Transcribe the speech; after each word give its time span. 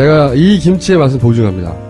제가 0.00 0.32
이 0.34 0.58
김치의 0.58 0.98
맛을 0.98 1.18
보증합니다. 1.20 1.89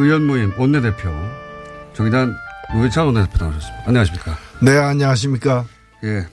의원 0.00 0.26
모임 0.26 0.52
원내대표 0.58 1.10
정의당 1.92 2.34
노회찬 2.72 3.04
원내대표 3.04 3.44
나오셨습니다. 3.44 3.84
안녕하십니까? 3.86 4.38
네, 4.62 4.78
안녕하십니까? 4.78 5.66
예. 6.04 6.26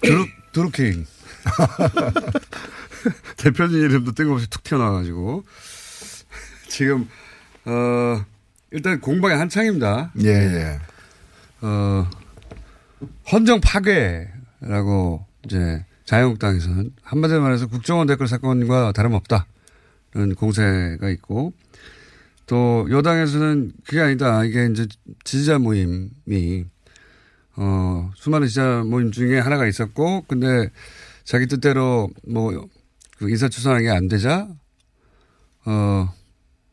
드루, 0.00 0.26
드루킹. 0.52 1.04
대표님 3.38 3.78
이름도 3.78 4.12
뜬금없이 4.12 4.48
툭 4.48 4.62
튀어나와가지고. 4.62 5.44
지금, 6.68 7.08
어, 7.64 8.24
일단 8.70 9.00
공방의 9.00 9.38
한창입니다. 9.38 10.12
예, 10.22 10.28
예. 10.28 10.80
어, 11.62 12.08
헌정 13.32 13.60
파괴라고 13.60 15.26
이제 15.44 15.84
자유한국당에서는 16.04 16.92
한마디로 17.02 17.40
말해서 17.40 17.66
국정원 17.66 18.06
댓글 18.06 18.28
사건과 18.28 18.92
다름없다. 18.92 19.46
는 20.14 20.36
공세가 20.36 21.10
있고 21.10 21.52
또 22.46 22.86
여당에서는 22.90 23.72
그게 23.84 24.00
아니다. 24.00 24.44
이게 24.44 24.68
이제 24.70 24.86
지지자 25.24 25.58
모임이 25.58 26.64
어 27.56 28.10
수많은 28.16 28.48
지지자 28.48 28.84
모임 28.84 29.12
중에 29.12 29.38
하나가 29.38 29.66
있었고 29.66 30.24
근데 30.28 30.70
자기 31.24 31.46
뜻대로 31.46 32.10
뭐 32.28 32.68
인사 33.22 33.48
추선하는 33.48 33.84
게안 33.84 34.08
되자 34.08 34.48
어 35.64 36.12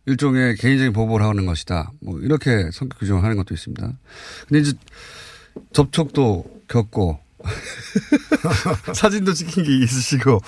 일종의 0.06 0.56
개인적인 0.56 0.94
보복을 0.94 1.22
하는 1.22 1.46
것이다. 1.46 1.92
뭐 2.02 2.20
이렇게 2.20 2.70
성격 2.72 3.00
규정을 3.00 3.24
하는 3.24 3.38
것도 3.38 3.54
있습니다. 3.54 3.94
근데 4.48 4.60
이제 4.60 4.74
접촉도 5.74 6.64
겪고 6.68 7.20
사진도 8.94 9.34
찍힌 9.34 9.64
게 9.64 9.78
있으시고 9.78 10.40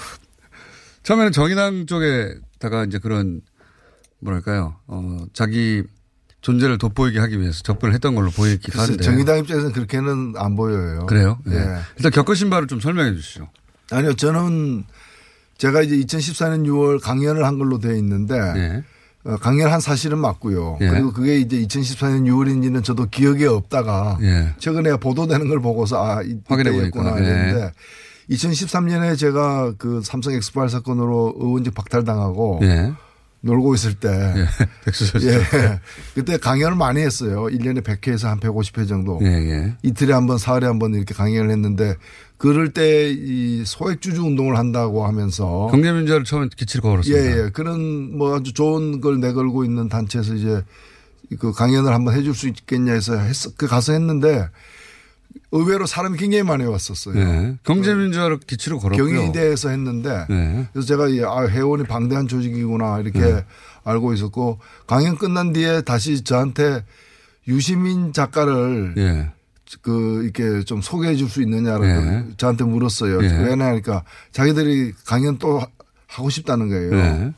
처음에는 1.04 1.32
정의당 1.32 1.86
쪽에다가 1.86 2.86
이제 2.86 2.98
그런 2.98 3.42
뭐랄까요, 4.24 4.76
어, 4.88 5.18
자기 5.34 5.84
존재를 6.42 6.78
돋보이게 6.78 7.20
하기 7.20 7.40
위해서 7.40 7.62
접근을 7.64 7.94
했던 7.94 8.16
걸로 8.16 8.30
보이기도 8.32 8.80
하는데. 8.82 9.02
정의당 9.04 9.40
입장에서는 9.40 9.74
그렇게는 9.74 10.34
안 10.38 10.56
보여요. 10.56 11.06
그래요? 11.06 11.40
네. 11.46 11.56
예. 11.58 11.78
일단 11.98 12.12
겪으신 12.12 12.50
바를 12.50 12.68
좀 12.68 12.80
설명해 12.80 13.14
주시죠. 13.16 13.48
아니요, 13.92 14.14
저는 14.16 14.84
제가 15.58 15.82
이제 15.84 15.96
2014년 15.98 16.66
6월 16.68 17.02
강연을 17.02 17.46
한 17.46 17.58
걸로 17.58 17.80
되어 17.80 17.94
있는데 17.96 18.36
예. 18.36 18.84
어, 19.26 19.38
강연한 19.38 19.80
사실은 19.80 20.18
맞고요. 20.18 20.80
예. 20.82 20.90
그리고 20.90 21.14
그게 21.14 21.38
이제 21.40 21.58
2014년 21.62 22.26
6월인지는 22.30 22.84
저도 22.84 23.06
기억에 23.10 23.46
없다가 23.46 24.18
예. 24.22 24.54
최근에 24.60 24.98
보도되는 24.98 25.48
걸 25.48 25.62
보고서 25.62 26.04
아, 26.04 26.22
이- 26.24 26.40
확인해 26.46 26.72
이때였구나 26.76 27.12
보니까, 27.14 27.26
예. 27.30 27.34
했는데 27.34 27.72
2013년에 28.30 29.18
제가 29.18 29.74
그 29.78 30.02
삼성 30.04 30.34
엑스파일 30.34 30.70
사건으로 30.70 31.36
의원직 31.40 31.74
박탈당하고 31.74 32.60
예. 32.64 32.92
놀고 33.46 33.76
있을 33.76 33.94
때 33.96 34.08
예. 34.10 34.46
백수저 34.86 35.20
예. 35.28 35.80
그때 36.16 36.38
강연을 36.38 36.78
많이 36.78 37.02
했어요. 37.02 37.44
1년에 37.52 37.84
100회에서 37.84 38.28
한 38.28 38.40
150회 38.40 38.88
정도. 38.88 39.20
예, 39.22 39.28
예. 39.28 39.76
이틀에 39.84 40.14
한 40.14 40.28
번, 40.28 40.38
사흘에 40.38 40.66
한 40.66 40.80
번 40.80 40.94
이렇게 40.96 41.14
강연을 41.14 41.52
했는데 41.52 41.96
그럴 42.38 42.72
때 42.72 43.12
이 43.12 43.64
소액주주 43.66 44.24
운동을 44.24 44.58
한다고 44.58 45.06
하면서 45.06 45.68
경제민주화를 45.72 46.26
처음에 46.26 46.48
기치를 46.56 46.82
걸었습니다. 46.82 47.22
예, 47.26 47.46
예. 47.46 47.50
그런 47.52 48.18
뭐 48.18 48.36
아주 48.38 48.54
좋은 48.54 49.02
걸 49.02 49.20
내걸고 49.20 49.66
있는 49.66 49.90
단체에서 49.90 50.36
이제 50.36 50.64
그 51.40 51.52
강연을 51.52 51.94
한번 51.94 52.14
해줄 52.16 52.34
수 52.34 52.48
있겠냐 52.48 52.94
해서 52.94 53.18
했, 53.18 53.36
그 53.58 53.68
가서 53.68 53.92
했는데 53.94 54.48
의외로 55.52 55.86
사람이 55.86 56.18
굉장히 56.18 56.44
많이 56.44 56.64
왔었어요. 56.66 57.16
예. 57.20 57.58
경제민주화를 57.64 58.40
기치로 58.40 58.80
걸었고요. 58.80 59.06
경희대에서 59.14 59.70
했는데 59.70 60.26
예. 60.30 60.68
그래서 60.74 60.88
제가 60.88 61.08
이 61.10 61.22
아, 61.24 61.48
회원이 61.48 61.84
방대한 61.86 62.28
조직이구나 62.28 63.00
이렇게 63.00 63.44
알고 63.84 64.14
있었고 64.14 64.60
강연 64.88 65.18
끝난 65.18 65.54
뒤에 65.54 65.82
다시 65.82 66.24
저한테 66.24 66.84
유시민 67.48 68.14
작가를 68.14 68.94
예. 68.98 69.32
그 69.82 70.22
이렇게 70.24 70.64
좀 70.66 70.82
소개해 70.82 71.16
줄 71.16 71.30
수 71.30 71.42
있느냐라고 71.42 71.86
예. 71.86 72.26
저한테 72.38 72.64
물었어요. 72.64 73.24
예. 73.24 73.28
왜냐 73.44 73.66
하니까 73.68 74.04
자기들이 74.32 74.94
강연 75.06 75.38
또 75.40 75.60
하- 75.60 75.68
하고 76.08 76.30
싶다는 76.30 76.70
거예요. 76.70 76.96
예. 76.96 77.34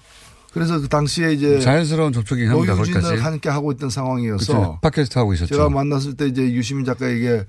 그래서 0.53 0.79
그 0.79 0.87
당시에 0.87 1.33
이제 1.33 1.59
자연스러운 1.59 2.13
접촉이. 2.13 2.45
노유진을 2.47 3.23
함께 3.25 3.49
하고 3.49 3.73
있던 3.73 3.89
상황이어서. 3.89 4.79
팟캐스트 4.81 5.17
하고 5.19 5.33
있었죠. 5.33 5.53
제가 5.53 5.67
만났을 5.69 6.13
때 6.15 6.27
이제 6.27 6.43
유시민 6.43 6.85
작가에게 6.85 7.45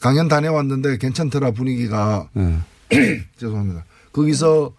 강연 0.00 0.28
다녀왔는데 0.28 0.98
괜찮더라 0.98 1.52
분위기가 1.52 2.28
예. 2.36 2.58
죄송합니다. 3.36 3.84
거기서 4.12 4.74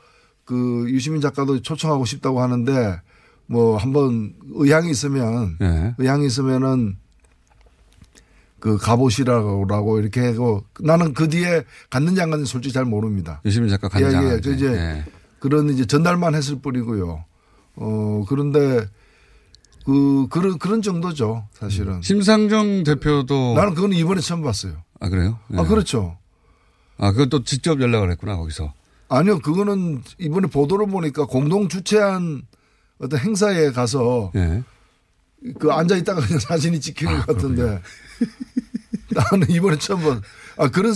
그 0.46 0.86
유시민 0.90 1.22
작가도 1.22 1.62
초청하고 1.62 2.06
싶다고 2.06 2.42
하는데 2.42 3.00
뭐 3.48 3.78
한번 3.78 4.34
의향이 4.54 4.90
있으면 4.90 5.58
예. 5.62 5.96
의향이 5.98 6.26
있으면은 6.26 6.98
그 8.60 8.78
가보시라고 8.78 10.00
이렇게 10.00 10.28
하고 10.28 10.64
나는 10.80 11.14
그 11.14 11.28
뒤에 11.30 11.64
갔는지 11.90 12.22
안 12.22 12.32
갔는지 12.32 12.52
솔직히 12.52 12.74
잘 12.74 12.86
모릅니다. 12.86 13.42
유시민 13.46 13.70
작가 13.70 13.88
예, 14.00 14.04
간장. 14.04 14.26
예. 14.26 14.40
그 14.40 14.54
이제 14.54 14.66
예. 14.68 15.06
그런 15.40 15.70
이제 15.70 15.86
전달만 15.86 16.34
했을 16.34 16.60
뿐이고요. 16.62 17.24
어 17.76 18.26
그런데 18.28 18.88
그 19.86 20.28
그런 20.30 20.58
그런 20.58 20.82
정도죠 20.82 21.48
사실은. 21.54 22.02
심상정 22.02 22.84
대표도 22.84 23.54
나는 23.54 23.76
그건 23.76 23.94
이번에 23.94 24.22
처음 24.22 24.42
봤어요. 24.42 24.84
아 25.00 25.10
그래요? 25.10 25.40
아 25.56 25.64
예. 25.64 25.68
그렇죠. 25.68 26.18
아 26.98 27.12
그것도 27.12 27.44
직접 27.44 27.80
연락을 27.82 28.12
했구나 28.12 28.36
거기서. 28.38 28.74
아니요, 29.10 29.40
그거는 29.40 30.04
이번에 30.18 30.48
보도를 30.48 30.88
보니까 30.88 31.26
공동 31.26 31.70
주최한 31.70 32.42
어떤 33.00 33.20
행사에 33.20 33.72
가서 33.72 34.32
예. 34.36 34.64
그 35.60 35.72
앉아 35.72 35.96
있다가 35.98 36.20
그냥 36.22 36.40
사진이 36.40 36.82
찍힌 36.82 37.08
것 37.10 37.26
같은데 37.28 37.80
나는 39.14 39.50
이번에 39.50 39.78
처음 39.78 40.02
봐. 40.02 40.22
아 40.58 40.70
그런 40.70 40.94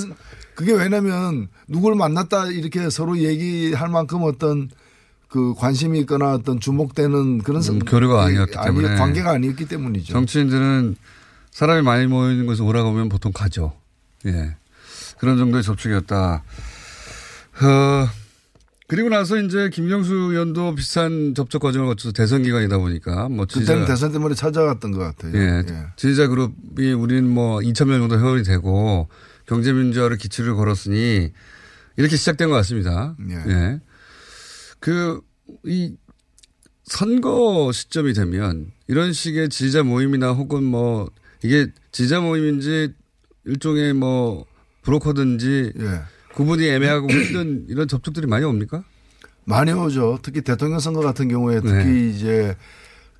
그게 0.56 0.74
왜냐면 0.74 1.48
누굴 1.68 1.96
만났다 1.96 2.48
이렇게 2.48 2.90
서로 2.90 3.18
얘기할 3.18 3.88
만큼 3.90 4.24
어떤 4.24 4.70
그 5.30 5.54
관심이 5.56 6.00
있거나 6.02 6.34
어떤 6.34 6.60
주목되는 6.60 7.40
그런 7.40 7.62
음, 7.64 7.80
교류가 7.80 8.24
아니었기 8.26 8.58
아니, 8.58 8.76
때문에. 8.76 8.96
관계가 8.98 9.32
아니었기 9.32 9.66
때문이죠. 9.66 10.12
정치인들은 10.14 10.98
사람이 11.52 11.84
많이 11.84 12.08
모이는 12.08 12.46
곳에 12.48 12.64
오라고 12.64 12.90
하면 12.90 13.08
보통 13.08 13.32
가죠. 13.32 13.74
예. 14.28 14.56
그런 15.20 15.38
정도의 15.38 15.64
접촉이었다. 15.64 16.44
어, 17.64 18.10
그리고 18.88 19.10
나서 19.10 19.38
이제 19.40 19.70
김경수 19.70 20.14
의원도 20.14 20.76
비슷한 20.76 21.34
접촉 21.36 21.62
과정을 21.62 21.88
거쳐서 21.88 22.12
대선 22.12 22.44
기간이다 22.44 22.78
보니까 22.78 23.30
뭐 23.30 23.46
그때는 23.46 23.84
지지자- 23.84 23.88
대선 23.88 24.12
때문에 24.12 24.36
찾아갔던 24.36 24.92
것 24.92 25.00
같아요. 25.00 25.34
예. 25.36 25.64
지지자 25.96 26.28
그룹이 26.28 26.92
우리는 26.94 27.28
뭐 27.30 27.60
2천 27.60 27.86
명 27.88 28.00
정도 28.00 28.20
회원이 28.20 28.44
되고 28.44 29.08
경제민주화를 29.48 30.18
기치를 30.18 30.56
걸었으니 30.56 31.32
이렇게 31.98 32.16
시작된 32.16 32.50
것 32.50 32.56
같습니다. 32.56 33.16
예. 33.48 33.80
그, 34.80 35.22
이 35.66 35.96
선거 36.86 37.72
시점이 37.72 38.14
되면 38.14 38.72
이런 38.88 39.14
식의 39.14 39.50
지지자 39.50 39.84
모임이나 39.84 40.32
혹은 40.32 40.64
뭐 40.64 41.10
이게 41.44 41.68
지지자 41.92 42.20
모임인지 42.22 42.94
일종의 43.46 43.94
뭐 43.94 44.46
브로커든지 44.84 45.74
예. 45.80 46.02
구분이 46.34 46.68
애매하고 46.68 47.10
힘든 47.10 47.66
이런 47.70 47.88
접촉들이 47.88 48.28
많이 48.28 48.46
옵니까? 48.46 48.84
많이 49.44 49.72
오죠. 49.72 50.20
특히 50.22 50.42
대통령 50.42 50.80
선거 50.80 51.02
같은 51.02 51.28
경우에 51.28 51.62
특히 51.62 51.86
네. 51.86 52.10
이제 52.10 52.56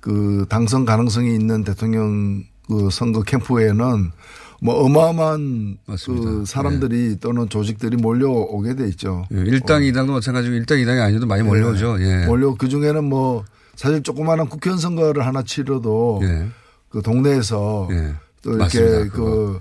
그 0.00 0.46
당선 0.48 0.84
가능성이 0.84 1.34
있는 1.34 1.64
대통령 1.64 2.44
그 2.68 2.88
선거 2.90 3.22
캠프에는 3.22 4.12
뭐 4.60 4.74
어마어마한 4.84 5.78
그 6.06 6.44
사람들이 6.46 7.18
또는 7.18 7.48
조직들이 7.48 7.96
몰려오게 7.96 8.76
돼 8.76 8.86
있죠. 8.90 9.26
예, 9.34 9.38
일당 9.38 9.82
이당도 9.82 10.12
마찬가지고 10.12 10.54
일당 10.54 10.78
이당이 10.78 11.00
아니어도 11.00 11.26
많이 11.26 11.42
몰려오죠. 11.42 12.00
예. 12.00 12.26
몰려 12.26 12.54
그 12.54 12.68
중에는 12.68 13.02
뭐 13.04 13.44
사실 13.74 14.02
조그마한 14.02 14.48
국회의원 14.48 14.78
선거를 14.78 15.26
하나 15.26 15.42
치러도 15.42 16.20
예. 16.22 16.46
그 16.88 17.02
동네에서 17.02 17.88
또 18.42 18.50
이렇게 18.50 18.80
맞습니다, 18.80 19.16
그 19.16 19.58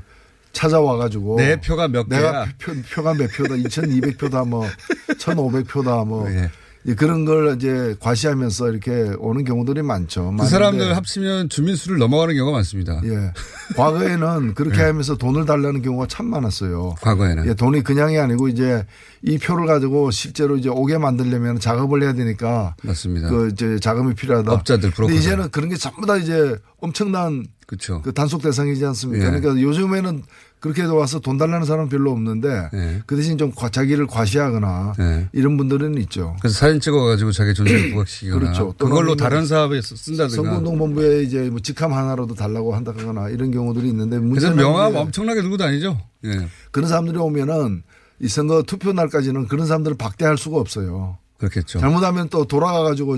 찾아와 0.52 0.98
가지고 0.98 1.38
내 1.38 1.60
표가 1.60 1.88
몇 1.88 2.08
내가 2.08 2.32
개야? 2.32 2.54
표, 2.60 2.74
표가 2.94 3.14
몇 3.14 3.32
표다 3.32 3.56
2,200표다 3.56 4.48
뭐 4.48 4.66
1,500표다 5.10 6.06
뭐 6.06 6.30
예. 6.32 6.50
이 6.84 6.96
그런 6.96 7.26
걸 7.26 7.56
이제 7.56 7.96
과시하면서 8.00 8.72
이렇게 8.72 9.14
오는 9.20 9.44
경우들이 9.44 9.84
많죠. 9.84 10.34
그 10.40 10.46
사람들 10.48 10.96
합치면 10.96 11.50
주민 11.50 11.76
수를 11.76 12.00
넘어가는 12.00 12.36
경우가 12.36 12.58
많습니다. 12.58 13.02
예. 13.04 13.32
과거에는 13.76 14.56
그렇게 14.56 14.80
예. 14.80 14.86
하면서 14.86 15.16
돈을 15.16 15.46
달라는 15.46 15.82
경우가 15.84 16.08
참 16.08 16.26
많았어요. 16.28 16.96
과거에는. 17.02 17.46
예, 17.46 17.54
돈이 17.54 17.84
그냥이 17.84 18.18
아니고 18.18 18.48
이제 18.48 18.86
이 19.22 19.38
표를 19.38 19.68
가지고 19.68 20.10
실제로 20.10 20.58
이제 20.58 20.70
오게 20.70 20.98
만들려면 20.98 21.60
작업을 21.60 22.02
해야 22.02 22.14
되니까 22.14 22.76
맞습니다. 22.84 23.30
그 23.30 23.50
이제 23.52 23.78
자금이 23.80 24.16
필요하다. 24.16 24.52
업자들, 24.52 24.82
근데 24.82 24.96
브로커들. 24.96 25.20
이제는 25.20 25.50
그런 25.52 25.70
게 25.70 25.76
전부 25.76 26.08
다 26.08 26.18
이제 26.18 26.58
엄청난 26.80 27.46
그렇죠. 27.68 28.02
그 28.02 28.12
단속 28.12 28.42
대상이지 28.42 28.84
않습니까? 28.88 29.26
예. 29.26 29.30
그러니까 29.30 29.62
요즘에는 29.62 30.24
그렇게 30.62 30.84
해서 30.84 30.96
와서 30.96 31.20
돈 31.20 31.38
달라는 31.38 31.66
사람은 31.66 31.90
별로 31.90 32.12
없는데 32.12 32.70
예. 32.74 33.02
그 33.08 33.16
대신 33.18 33.38
좀 33.38 33.52
과- 33.52 33.70
자기를 33.70 34.06
과시하거나 34.08 34.94
예. 35.00 35.28
이런 35.34 35.58
분들은 35.58 35.98
있죠. 36.04 36.38
그래서 36.40 36.58
사진 36.60 36.80
찍어가지고 36.80 37.32
자기 37.34 37.54
존재를 37.54 37.92
부각시키거나 37.92 38.40
그렇죠. 38.40 38.72
그걸로 38.78 39.08
뭐 39.08 39.16
다른 39.16 39.46
사업에 39.48 39.82
쓰- 39.82 39.96
쓴다든가. 39.98 40.36
선거운동본부에 40.36 41.24
이제 41.24 41.50
뭐 41.50 41.60
직함 41.60 41.92
하나라도 41.92 42.36
달라고 42.36 42.74
한다거나 42.76 43.30
이런 43.30 43.52
경우들이 43.52 43.88
있는데 43.90 44.18
그래서 44.18 44.28
문제는 44.28 44.56
명함 44.56 44.96
엄청나게 44.96 45.42
들고 45.42 45.58
다니죠. 45.58 46.00
예. 46.26 46.48
그런 46.70 46.88
사람들이 46.88 47.18
오면은 47.18 47.84
이 48.20 48.28
선거 48.28 48.62
투표 48.62 48.94
날까지는 48.94 49.48
그런 49.48 49.66
사람들을 49.66 49.98
박대할 49.98 50.38
수가 50.38 50.58
없어요. 50.58 51.18
그렇겠죠. 51.40 51.80
잘못하면 51.80 52.30
또 52.30 52.46
돌아가 52.46 52.84
가지고 52.84 53.18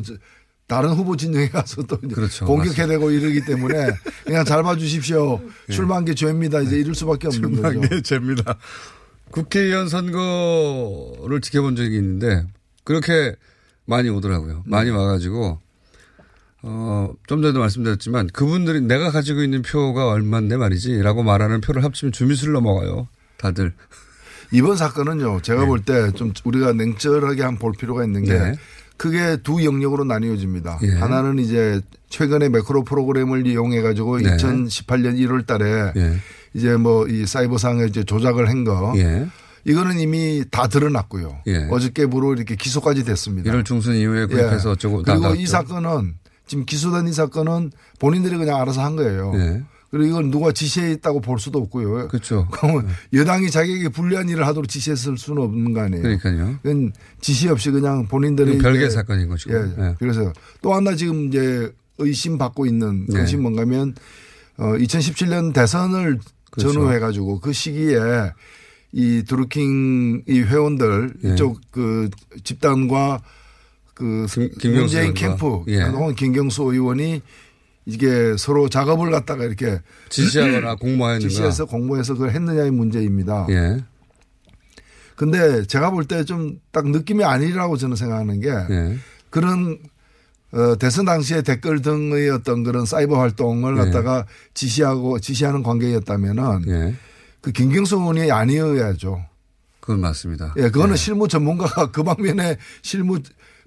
다른 0.68 0.92
후보 0.92 1.15
진영에 1.18 1.50
가서 1.50 1.83
또 1.83 2.00
그렇죠. 2.00 2.45
공격해 2.45 2.88
대고 2.88 3.12
이러기 3.12 3.45
때문에 3.45 3.89
그냥 4.25 4.45
잘 4.45 4.63
봐주십시오. 4.63 5.42
출마한 5.69 6.06
게 6.06 6.15
죄입니다. 6.15 6.62
이제 6.62 6.77
이럴 6.77 6.95
수밖에 6.95 7.27
없는 7.27 7.42
거죠. 7.62 7.68
예. 7.68 7.71
출마한 7.71 7.89
게 7.89 8.01
죄입니다. 8.01 8.57
국회의원 9.31 9.89
선거를 9.89 11.42
지켜본 11.42 11.75
적이 11.75 11.98
있는데 11.98 12.45
그렇게 12.83 13.36
많이 13.86 14.10
오더라고요. 14.10 14.63
많이 14.65 14.89
네. 14.89 14.95
와가지고 14.95 15.60
어, 16.66 17.13
좀 17.27 17.42
전에도 17.42 17.59
말씀드렸지만 17.59 18.27
그분들이 18.27 18.80
내가 18.81 19.12
가지고 19.12 19.44
있는 19.44 19.62
표가 19.63 20.07
얼마인데 20.09 20.56
말이지 20.56 21.01
라고 21.01 21.21
말하는 21.24 21.59
표를 21.62 21.83
합치면 21.83 22.13
주민수를 22.13 22.54
넘어가요. 22.54 23.07
다들. 23.38 23.74
이번 24.54 24.77
사건은요. 24.77 25.42
제가 25.42 25.66
볼때 25.66 26.12
좀 26.12 26.31
우리가 26.45 26.74
냉철하게 26.74 27.42
한 27.42 27.57
볼 27.57 27.74
필요가 27.77 28.06
있는 28.06 28.24
게 28.24 28.33
네. 28.38 28.56
크게 29.04 29.38
두 29.44 29.66
영역으로 29.66 30.06
나뉘어집니다. 30.06 30.80
예. 30.84 30.92
하나는 30.94 31.38
이제 31.38 31.82
최근에 32.08 32.48
매크로 32.48 32.86
프로그램을 32.86 33.46
이용해 33.46 33.82
가지고 33.82 34.18
네. 34.18 34.38
2018년 34.38 35.18
1월 35.20 35.46
달에 35.46 35.92
예. 35.98 36.14
이제 36.54 36.78
뭐 36.78 37.06
이 37.10 37.26
사이버상에 37.26 37.84
이제 37.86 38.06
조작을 38.06 38.48
한 38.48 38.64
거. 38.64 38.94
예. 38.96 39.28
이거는 39.66 40.00
이미 40.00 40.46
다 40.50 40.68
드러났고요. 40.70 41.42
예. 41.48 41.68
어저께부로 41.70 42.34
이렇게 42.34 42.56
기소까지 42.56 43.04
됐습니다. 43.04 43.52
1월 43.52 43.66
중순 43.66 43.96
이후에 43.96 44.26
구입해서 44.26 44.72
어쩌고 44.72 45.04
다 45.04 45.12
예. 45.12 45.16
그리고 45.16 45.24
나왔죠. 45.24 45.42
이 45.42 45.48
사건은 45.48 46.14
지금 46.48 46.64
기소된 46.64 47.06
이 47.10 47.12
사건은 47.12 47.72
본인들이 48.00 48.38
그냥 48.38 48.62
알아서 48.62 48.86
한 48.86 48.96
거예요. 48.96 49.34
예. 49.94 49.98
그리고 49.98 50.10
이걸 50.10 50.31
누가 50.31 50.51
지시했다고 50.51 51.22
볼 51.22 51.40
수도 51.40 51.60
없고요. 51.60 52.07
그렇죠. 52.07 52.48
그러면 52.51 52.88
여당이 53.13 53.51
자기에게 53.51 53.90
불리한 53.90 54.28
일을 54.30 54.45
하도록 54.48 54.68
지시했을 54.68 55.18
수는 55.18 55.44
없는 55.44 55.74
거 55.74 55.81
아니에요. 55.81 56.01
그러니까요. 56.01 56.56
그건 56.63 56.92
지시 57.22 57.48
없이 57.48 57.69
그냥 57.72 58.07
본인들이 58.07 58.56
이건 58.56 58.75
이제 58.75 58.90
사건인 58.90 59.30
것이고. 59.30 59.54
예. 59.54 59.60
예. 59.80 59.95
그래서 60.00 60.34
또 60.62 60.74
하나 60.74 60.95
지금 60.95 61.28
이제 61.28 61.72
의심 62.00 62.38
받고 62.38 62.66
있는 62.66 63.06
네. 63.07 63.19
것이 63.19 63.38
뭔가면 63.38 63.95
어 64.57 64.74
2017년 64.74 65.54
대선을 65.54 66.19
그렇죠. 66.51 66.74
전후해 66.74 67.00
가지고 67.00 67.40
그 67.40 67.54
시기에 67.54 68.00
이 68.92 69.24
드루킹 69.28 70.24
이 70.28 70.40
회원들 70.42 71.13
예. 71.24 71.34
이쪽 71.34 71.60
그 71.72 72.10
집단과 72.44 73.22
그 73.94 74.25
김경수 74.60 74.98
문재인. 74.98 75.13
캠프 75.13 75.63
예. 75.68 75.81
혹은 75.84 76.16
김경수 76.16 76.63
의원이 76.63 77.22
이게 77.85 78.35
서로 78.38 78.69
작업을 78.69 79.12
갖다가 79.12 79.44
이렇게 79.44 79.80
지시하거나 80.09 80.75
공모하였는가. 80.81 81.27
지시해서 81.30 81.65
공모해서 81.65 82.13
그걸 82.13 82.31
했느냐의 82.31 82.71
문제입니다. 82.71 83.45
예. 83.50 83.83
근데 85.15 85.65
제가 85.65 85.91
볼 85.91 86.06
때 86.07 86.24
좀 86.24 86.59
딱 86.71 86.89
느낌이 86.89 87.24
아니라고 87.24 87.77
저는 87.77 87.95
생각하는 87.95 88.39
게 88.41 88.50
예. 88.50 88.97
그런 89.30 89.77
어, 90.51 90.75
대선 90.77 91.06
당시에 91.06 91.41
댓글 91.41 91.81
등의 91.81 92.30
어떤 92.30 92.63
그런 92.63 92.85
사이버 92.85 93.19
활동을 93.19 93.74
예. 93.74 93.77
갖다가 93.80 94.25
지시하고 94.53 95.19
지시하는 95.19 95.63
관계였다면은 95.63 96.61
예. 96.68 96.95
그 97.42 97.52
김경수 97.52 97.97
의원이 97.97 98.31
아니어야죠. 98.31 99.25
그건 99.80 99.99
맞습니다. 99.99 100.54
예, 100.57 100.63
그거는 100.69 100.95
실무 100.95 101.28
전문가가 101.28 101.92
그 101.92 102.04
방면에 102.04 102.57
실무 102.81 103.19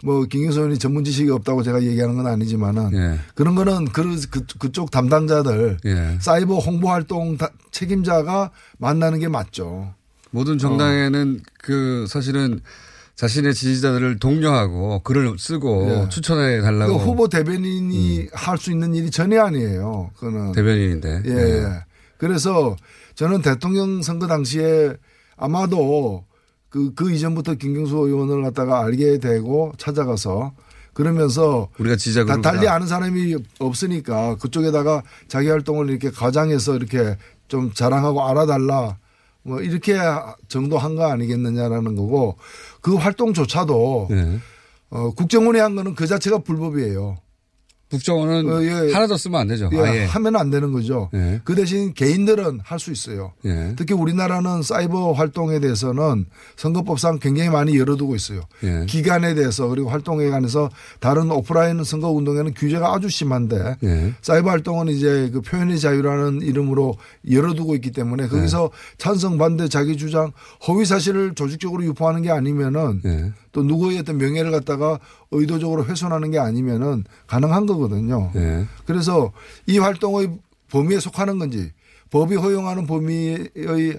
뭐 0.04 0.24
김경수 0.24 0.60
의원이 0.60 0.78
전문 0.78 1.04
지식이 1.04 1.30
없다고 1.30 1.62
제가 1.62 1.82
얘기하는 1.82 2.16
건 2.16 2.26
아니지만은 2.26 2.90
예. 2.94 3.18
그런 3.34 3.54
거는 3.54 3.86
그, 3.86 4.20
그 4.30 4.42
그쪽 4.58 4.90
담당자들 4.90 5.78
예. 5.86 6.18
사이버 6.20 6.58
홍보 6.58 6.90
활동 6.90 7.36
다- 7.38 7.50
책임자가 7.70 8.50
만나는 8.78 9.18
게 9.18 9.28
맞죠. 9.28 9.94
모든 10.30 10.58
정당에는 10.58 11.40
그 11.62 12.04
사실은 12.08 12.60
자신의 13.14 13.54
지지자들을 13.54 14.18
독려하고 14.18 15.00
글을 15.02 15.38
쓰고 15.38 15.88
예. 16.04 16.08
추천해 16.10 16.58
그 16.58 16.62
달라고 16.62 16.98
후보 16.98 17.28
대변인이 17.28 18.28
할수 18.34 18.70
있는 18.70 18.94
일이 18.94 19.10
전혀 19.10 19.42
아니에요. 19.42 20.10
그거는 20.16 20.48
음. 20.48 20.52
대변인인데. 20.52 21.22
예, 21.24 21.30
예. 21.32 21.66
그래서 22.18 22.76
저는 23.14 23.40
대통령 23.40 24.02
선거 24.02 24.26
당시에 24.26 24.92
아마도 25.38 26.24
그, 26.76 26.92
그 26.94 27.10
이전부터 27.10 27.54
김경수 27.54 27.96
의원을 27.96 28.42
갖다가 28.42 28.84
알게 28.84 29.16
되고 29.18 29.72
찾아가서 29.78 30.52
그러면서 30.92 31.68
우리가 31.78 31.96
그룹이다. 32.26 32.50
달리 32.52 32.68
아는 32.68 32.86
사람이 32.86 33.34
없으니까 33.58 34.36
그쪽에다가 34.36 35.02
자기 35.26 35.48
활동을 35.48 35.88
이렇게 35.88 36.10
과장해서 36.10 36.76
이렇게 36.76 37.16
좀 37.48 37.72
자랑하고 37.72 38.28
알아달라 38.28 38.98
뭐 39.42 39.60
이렇게 39.62 39.96
정도 40.48 40.76
한 40.76 40.96
거 40.96 41.10
아니겠느냐라는 41.10 41.96
거고 41.96 42.36
그 42.82 42.94
활동조차도 42.96 44.08
예. 44.10 44.38
어, 44.90 45.10
국정원이 45.12 45.58
한 45.58 45.76
거는 45.76 45.94
그 45.94 46.06
자체가 46.06 46.38
불법이에요. 46.38 47.16
국정원은 47.90 48.52
어, 48.52 48.62
예. 48.62 48.92
하나 48.92 49.06
더 49.06 49.16
쓰면 49.16 49.40
안 49.40 49.46
되죠. 49.46 49.70
예, 49.72 49.78
아 49.78 49.96
예. 49.96 50.04
하면 50.06 50.36
안 50.36 50.50
되는 50.50 50.72
거죠. 50.72 51.08
예. 51.14 51.40
그 51.44 51.54
대신 51.54 51.94
개인들은 51.94 52.60
할 52.64 52.76
수 52.78 52.92
있어요. 52.92 53.32
예. 53.46 53.72
특히 53.76 53.94
우리나라는 53.94 54.62
사이버 54.62 55.12
활동에 55.12 55.60
대해서는 55.60 56.26
선거법상 56.56 57.20
굉장히 57.20 57.48
많이 57.48 57.78
열어두고 57.78 58.14
있어요. 58.14 58.42
예. 58.64 58.84
기간에 58.86 59.34
대해서 59.34 59.66
그리고 59.68 59.88
활동에 59.88 60.28
관해서 60.28 60.68
다른 61.00 61.30
오프라인 61.30 61.82
선거 61.84 62.10
운동에는 62.10 62.52
규제가 62.54 62.92
아주 62.94 63.08
심한데 63.08 63.76
예. 63.82 64.14
사이버 64.20 64.50
활동은 64.50 64.88
이제 64.88 65.30
그 65.32 65.40
표현의 65.40 65.78
자유라는 65.80 66.42
이름으로 66.42 66.96
열어두고 67.30 67.74
있기 67.76 67.92
때문에 67.92 68.28
거기서 68.28 68.70
찬성 68.98 69.38
반대 69.38 69.68
자기 69.68 69.96
주장 69.96 70.32
허위 70.68 70.84
사실을 70.84 71.34
조직적으로 71.34 71.82
유포하는 71.84 72.22
게 72.22 72.30
아니면은 72.30 73.00
예. 73.06 73.32
또 73.56 73.62
누구의 73.62 73.98
어떤 74.00 74.18
명예를 74.18 74.50
갖다가 74.50 74.98
의도적으로 75.30 75.86
훼손하는 75.86 76.30
게 76.30 76.38
아니면은 76.38 77.04
가능한 77.26 77.64
거거든요. 77.64 78.30
예. 78.36 78.66
그래서 78.84 79.32
이 79.66 79.78
활동의 79.78 80.38
범위에 80.70 81.00
속하는 81.00 81.38
건지 81.38 81.70
법이 82.10 82.36
허용하는 82.36 82.86
범위의 82.86 83.48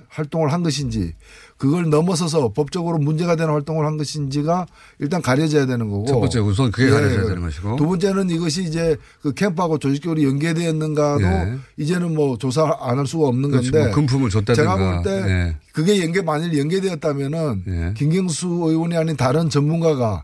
활동을 0.09 0.53
한 0.53 0.61
것인지 0.61 1.13
그걸 1.57 1.89
넘어서서 1.89 2.53
법적으로 2.53 2.99
문제가 2.99 3.35
되는 3.35 3.51
활동을 3.51 3.85
한 3.87 3.97
것인지가 3.97 4.67
일단 4.99 5.23
가려져야 5.23 5.65
되는 5.65 5.89
거고. 5.89 6.05
첫 6.05 6.19
번째 6.19 6.39
우선 6.39 6.71
그게 6.71 6.87
예, 6.87 6.91
가려져야 6.91 7.23
예. 7.23 7.27
되는 7.27 7.41
것이고. 7.41 7.75
두 7.77 7.87
번째는 7.87 8.29
이것이 8.29 8.63
이제 8.63 8.95
그 9.21 9.33
캠프하고 9.33 9.79
조직적으로 9.79 10.21
연계되었는가도 10.23 11.23
예. 11.23 11.57
이제는 11.77 12.13
뭐 12.13 12.37
조사 12.37 12.77
안 12.79 12.99
할 12.99 13.07
수가 13.07 13.27
없는 13.27 13.49
그렇지, 13.49 13.71
건데. 13.71 13.87
뭐 13.87 13.95
금품을 13.95 14.29
줬다든가. 14.29 14.55
제가 14.77 15.01
볼때 15.01 15.09
예. 15.29 15.55
그게 15.77 16.01
연계 16.01 16.23
만일 16.23 16.57
연계되었다면은 16.57 17.63
예. 17.67 17.93
김경수 17.95 18.47
의원이 18.47 18.97
아닌 18.97 19.15
다른 19.15 19.47
전문가가 19.47 20.23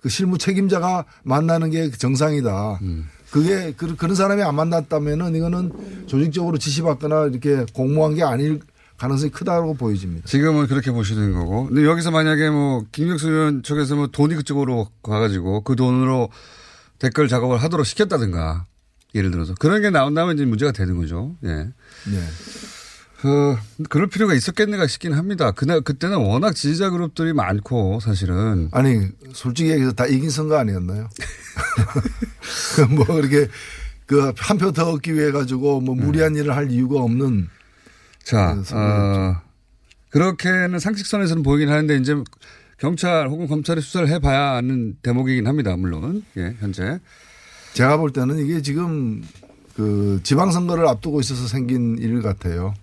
그 0.00 0.08
실무 0.08 0.38
책임자가 0.38 1.04
만나는 1.22 1.68
게 1.68 1.90
정상이다. 1.90 2.78
음. 2.80 3.06
그게 3.30 3.74
그- 3.76 3.94
그런 3.96 4.14
사람이 4.14 4.42
안 4.42 4.54
만났다면은 4.54 5.34
이거는 5.34 6.06
조직적으로 6.06 6.56
지시받거나 6.56 7.26
이렇게 7.26 7.66
공모한 7.74 8.14
게 8.14 8.22
아닐 8.22 8.60
가능성이 8.96 9.30
크다고 9.32 9.74
보여집니다. 9.74 10.26
지금은 10.26 10.66
그렇게 10.66 10.90
보시는 10.90 11.34
거고. 11.34 11.66
근데 11.66 11.84
여기서 11.84 12.10
만약에 12.10 12.48
뭐 12.48 12.86
김경수 12.90 13.28
의원 13.28 13.62
쪽에서 13.62 13.96
뭐 13.96 14.06
돈이 14.06 14.34
그쪽으로 14.36 14.88
가가지고 15.02 15.60
그 15.60 15.76
돈으로 15.76 16.30
댓글 16.98 17.28
작업을 17.28 17.58
하도록 17.58 17.84
시켰다든가 17.84 18.64
예를 19.14 19.30
들어서 19.30 19.52
그런 19.58 19.82
게 19.82 19.90
나온다면 19.90 20.36
이제 20.36 20.46
문제가 20.46 20.72
되는 20.72 20.96
거죠. 20.96 21.36
예. 21.44 21.48
네. 21.48 22.20
그, 23.20 23.56
그럴 23.88 24.08
필요가 24.08 24.34
있었겠는가 24.34 24.86
싶긴 24.86 25.14
합니다. 25.14 25.50
그날, 25.50 25.80
그때는 25.80 26.18
워낙 26.18 26.54
지지자 26.54 26.90
그룹들이 26.90 27.32
많고 27.32 28.00
사실은. 28.00 28.68
아니 28.72 29.08
솔직히 29.32 29.70
얘기해서 29.70 29.92
다 29.92 30.06
이긴 30.06 30.28
선거 30.30 30.56
아니었나요? 30.58 31.08
그뭐 32.76 33.18
이렇게 33.18 33.48
그 34.06 34.32
한 34.36 34.58
표 34.58 34.70
더 34.72 34.90
얻기 34.90 35.14
위해 35.14 35.32
가지고 35.32 35.80
뭐 35.80 35.94
무리한 35.94 36.34
네. 36.34 36.40
일을 36.40 36.54
할 36.54 36.70
이유가 36.70 37.00
없는 37.00 37.48
자, 38.22 38.54
그. 38.66 38.74
어, 38.74 39.36
그렇게는 40.10 40.78
상식선에서는 40.78 41.42
보이긴 41.42 41.68
하는데 41.70 41.96
이제 41.96 42.14
경찰 42.78 43.28
혹은 43.28 43.46
검찰이 43.48 43.80
수사를 43.80 44.08
해봐야 44.08 44.56
하는 44.56 44.96
대목이긴 45.02 45.46
합니다. 45.46 45.76
물론. 45.76 46.22
예, 46.36 46.54
현재. 46.60 47.00
제가 47.72 47.96
볼 47.96 48.12
때는 48.12 48.38
이게 48.38 48.62
지금 48.62 49.22
그 49.74 50.20
지방선거를 50.22 50.86
앞두고 50.86 51.20
있어서 51.20 51.46
생긴 51.48 51.98
일 51.98 52.22
같아요. 52.22 52.74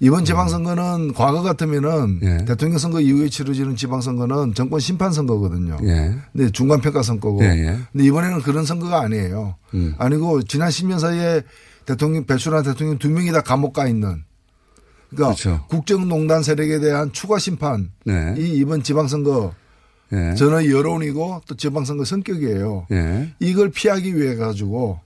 이번 0.00 0.24
지방선거는 0.24 1.14
과거 1.14 1.42
같으면은 1.42 1.90
음. 1.90 2.20
예. 2.22 2.44
대통령 2.44 2.78
선거 2.78 3.00
이후에 3.00 3.28
치러지는 3.28 3.76
지방선거는 3.76 4.54
정권 4.54 4.80
심판 4.80 5.12
선거거든요. 5.12 5.78
예. 5.84 6.14
근데 6.32 6.50
중간 6.50 6.80
평가 6.80 7.02
선거고. 7.02 7.44
예, 7.44 7.48
예. 7.48 7.78
근데 7.92 8.04
이번에는 8.04 8.42
그런 8.42 8.64
선거가 8.64 9.00
아니에요. 9.02 9.56
음. 9.74 9.94
아니고 9.98 10.42
지난 10.42 10.68
10년 10.68 10.98
사이에 10.98 11.42
대통령 11.86 12.24
배출한 12.24 12.64
대통령 12.64 12.98
두 12.98 13.08
명이 13.08 13.30
다 13.32 13.40
감옥 13.40 13.72
가 13.72 13.86
있는. 13.86 14.24
그러니까 15.10 15.34
그렇죠. 15.34 15.64
국정농단 15.68 16.42
세력에 16.42 16.80
대한 16.80 17.12
추가 17.12 17.38
심판이 17.38 17.86
네. 18.04 18.34
이번 18.36 18.82
지방선거 18.82 19.54
예. 20.12 20.34
전의 20.34 20.70
여론이고 20.70 21.42
또 21.46 21.54
지방선거 21.54 22.04
성격이에요. 22.04 22.86
예. 22.90 23.34
이걸 23.38 23.70
피하기 23.70 24.16
위해 24.16 24.34
가지고 24.34 25.00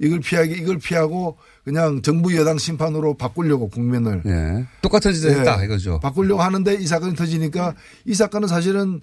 이걸 0.00 0.20
피하기 0.20 0.54
이걸 0.54 0.78
피하고 0.78 1.36
그냥 1.62 2.00
정부 2.00 2.34
여당 2.34 2.56
심판으로 2.56 3.14
바꾸려고 3.14 3.68
국면을 3.68 4.22
예. 4.26 4.66
똑같은 4.80 5.12
짓을 5.12 5.30
예, 5.32 5.34
했다 5.36 5.62
이거죠. 5.62 6.00
바꾸려고 6.00 6.42
하는데 6.42 6.74
이 6.74 6.86
사건이 6.86 7.14
터지니까 7.14 7.74
이 8.06 8.14
사건은 8.14 8.48
사실은 8.48 9.00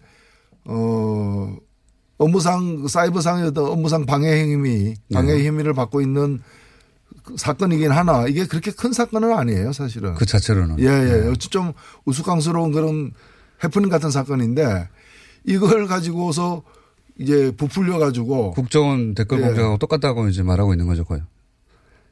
어 0.66 1.56
업무상 2.18 2.88
사이버상의 2.88 3.48
어떤 3.48 3.68
업무상 3.68 4.08
방해 4.08 4.42
혐의 4.42 4.96
방해 5.14 5.34
네. 5.36 5.48
혐의를 5.48 5.74
받고 5.74 6.02
있는 6.02 6.42
그 7.24 7.36
사건이긴 7.38 7.92
하나 7.92 8.26
이게 8.28 8.48
그렇게 8.48 8.72
큰 8.72 8.92
사건은 8.92 9.34
아니에요 9.38 9.74
사실은 9.74 10.16
그 10.16 10.26
자체로는. 10.26 10.80
예예 10.80 11.30
어찌 11.30 11.50
좀 11.50 11.74
우스꽝스러운 12.06 12.72
그런 12.72 13.12
해프닝 13.64 13.90
같은 13.90 14.10
사건인데 14.10 14.90
이걸 15.46 15.86
가지고서 15.86 16.64
이제 17.20 17.52
부풀려 17.56 18.00
가지고 18.00 18.52
국정원 18.52 19.16
댓글 19.16 19.40
예. 19.40 19.44
공작하고 19.44 19.78
똑같다고 19.78 20.28
이제 20.28 20.44
말하고 20.44 20.74
있는 20.74 20.88
거죠, 20.88 21.04
거의. 21.04 21.22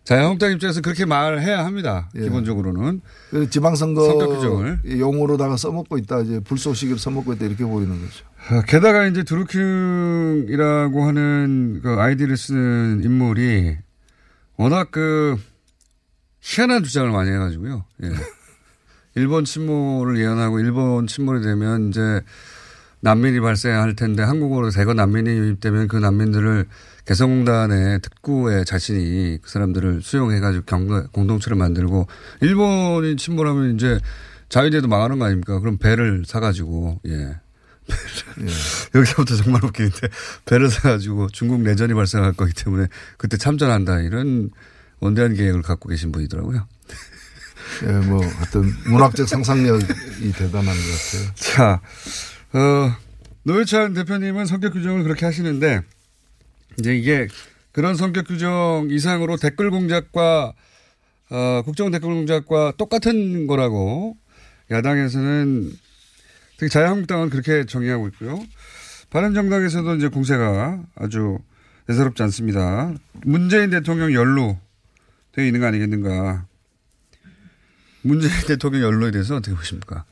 자유한국당 0.04 0.52
입장에서 0.52 0.82
그렇게 0.82 1.06
말해야 1.06 1.66
합니다. 1.66 2.10
예. 2.16 2.22
기본적으로는. 2.22 3.02
그 3.32 3.50
지방선거. 3.50 4.40
용어로다가 4.88 5.58
써먹고 5.58 5.98
있다 5.98 6.22
이제 6.22 6.40
불쏘시개를 6.42 7.00
써먹고 7.00 7.34
있다 7.34 7.46
이렇게 7.46 7.66
보이는 7.66 8.00
거죠. 8.00 8.26
아, 8.50 8.62
게다가 8.62 9.08
이제 9.08 9.24
드루킹이라고 9.24 11.04
하는 11.04 11.80
그 11.82 11.90
아이디를 12.00 12.38
쓰는 12.38 13.02
인물이 13.04 13.78
워낙 14.58 14.90
그 14.92 15.38
희한한 16.42 16.84
주장을 16.84 17.10
많이 17.12 17.32
해가지고요. 17.32 17.86
예. 18.04 18.10
일본 19.16 19.44
침몰을 19.46 20.20
예언하고 20.20 20.60
일본 20.60 21.08
침몰이 21.08 21.42
되면 21.42 21.90
이제 21.90 22.22
난민이 23.06 23.40
발생할 23.40 23.96
텐데 23.96 24.24
한국으로 24.24 24.72
대거 24.72 24.96
난민이 24.96 25.30
유입되면 25.30 25.88
그 25.88 25.98
난민들을 25.98 26.66
개성공단의 27.06 28.00
특구에 28.02 28.64
자신이 28.64 29.38
그 29.44 29.48
사람들을 29.48 30.02
수용해가지고 30.02 30.66
경- 30.66 31.08
공동체를 31.12 31.56
만들고 31.56 32.08
일본이 32.42 33.16
침몰하면 33.16 33.76
이제 33.76 34.00
자위대도 34.50 34.88
망하는 34.88 35.20
거 35.20 35.26
아닙니까? 35.26 35.60
그럼 35.60 35.78
배를 35.78 36.24
사가지고 36.26 37.02
예. 37.06 37.36
여기서부터 38.96 39.36
정말 39.36 39.64
웃기는데 39.64 40.08
배를 40.46 40.72
사가지고 40.72 41.28
중국 41.30 41.62
내전이 41.62 41.94
발생할 41.94 42.34
거기 42.34 42.54
때문에 42.54 42.88
그때 43.18 43.38
참전한다 43.38 44.00
이런 44.02 44.50
원대한 45.00 45.36
계획을 45.36 45.62
갖고 45.62 45.90
계신 45.90 46.12
분이더라고요. 46.12 46.68
예, 47.84 47.92
뭐 48.08 48.20
어떤 48.42 48.74
문학적 48.88 49.30
상상력이 49.30 49.86
대단한 50.36 50.66
것 50.66 50.74
같아요. 50.74 51.32
자, 51.36 51.82
어, 52.56 52.96
노회찬 53.44 53.94
대표님은 53.96 54.46
성격 54.46 54.72
규정을 54.72 55.04
그렇게 55.04 55.26
하시는데 55.26 55.82
이제 56.80 56.96
이게 56.96 57.28
그런 57.74 57.96
성격 57.96 58.28
규정 58.28 58.88
이상으로 58.90 59.36
댓글 59.36 59.70
공작과 59.72 60.54
어, 61.32 61.62
국정 61.66 61.92
댓글 61.92 62.14
공작과 62.14 62.72
똑같은 62.78 63.46
거라고 63.46 64.16
야당에서는 64.72 65.70
특히 66.58 66.70
자유한국당은 66.70 67.30
그렇게 67.30 67.66
정의하고 67.66 68.08
있고요. 68.08 68.42
바른정당에서도 69.10 69.96
이제 69.96 70.08
공세가 70.08 70.82
아주 70.96 71.40
대사롭지 71.88 72.24
않습니다. 72.24 72.94
문재인 73.26 73.70
대통령 73.70 74.14
연루 74.14 74.56
되어 75.34 75.46
있는 75.46 75.60
거 75.60 75.68
아니겠는가. 75.68 76.46
문재인 78.02 78.32
대통령 78.48 78.82
연루에 78.82 79.12
대해서 79.12 79.36
어떻게 79.36 79.54
보십니까? 79.54 80.06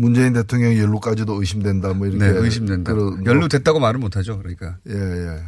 문재인 0.00 0.32
대통령 0.32 0.76
연루까지도 0.76 1.34
의심된다 1.40 1.92
뭐 1.92 2.06
이렇게 2.06 2.24
네, 2.24 2.38
의심된다. 2.38 2.94
거. 2.94 3.18
연루됐다고 3.24 3.80
말은 3.80 4.00
못하죠. 4.00 4.38
그러니까. 4.38 4.78
예, 4.88 4.94
예. 4.94 5.42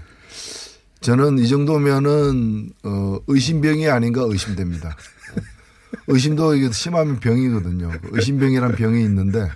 저는 1.00 1.38
이 1.38 1.48
정도면은 1.48 2.70
어 2.84 3.18
의심병이 3.26 3.88
아닌가 3.88 4.22
의심됩니다. 4.22 4.96
의심도 6.06 6.54
이게 6.54 6.70
심하면 6.70 7.18
병이거든요. 7.18 7.92
의심병이란 8.10 8.72
병이 8.72 9.02
있는데 9.04 9.50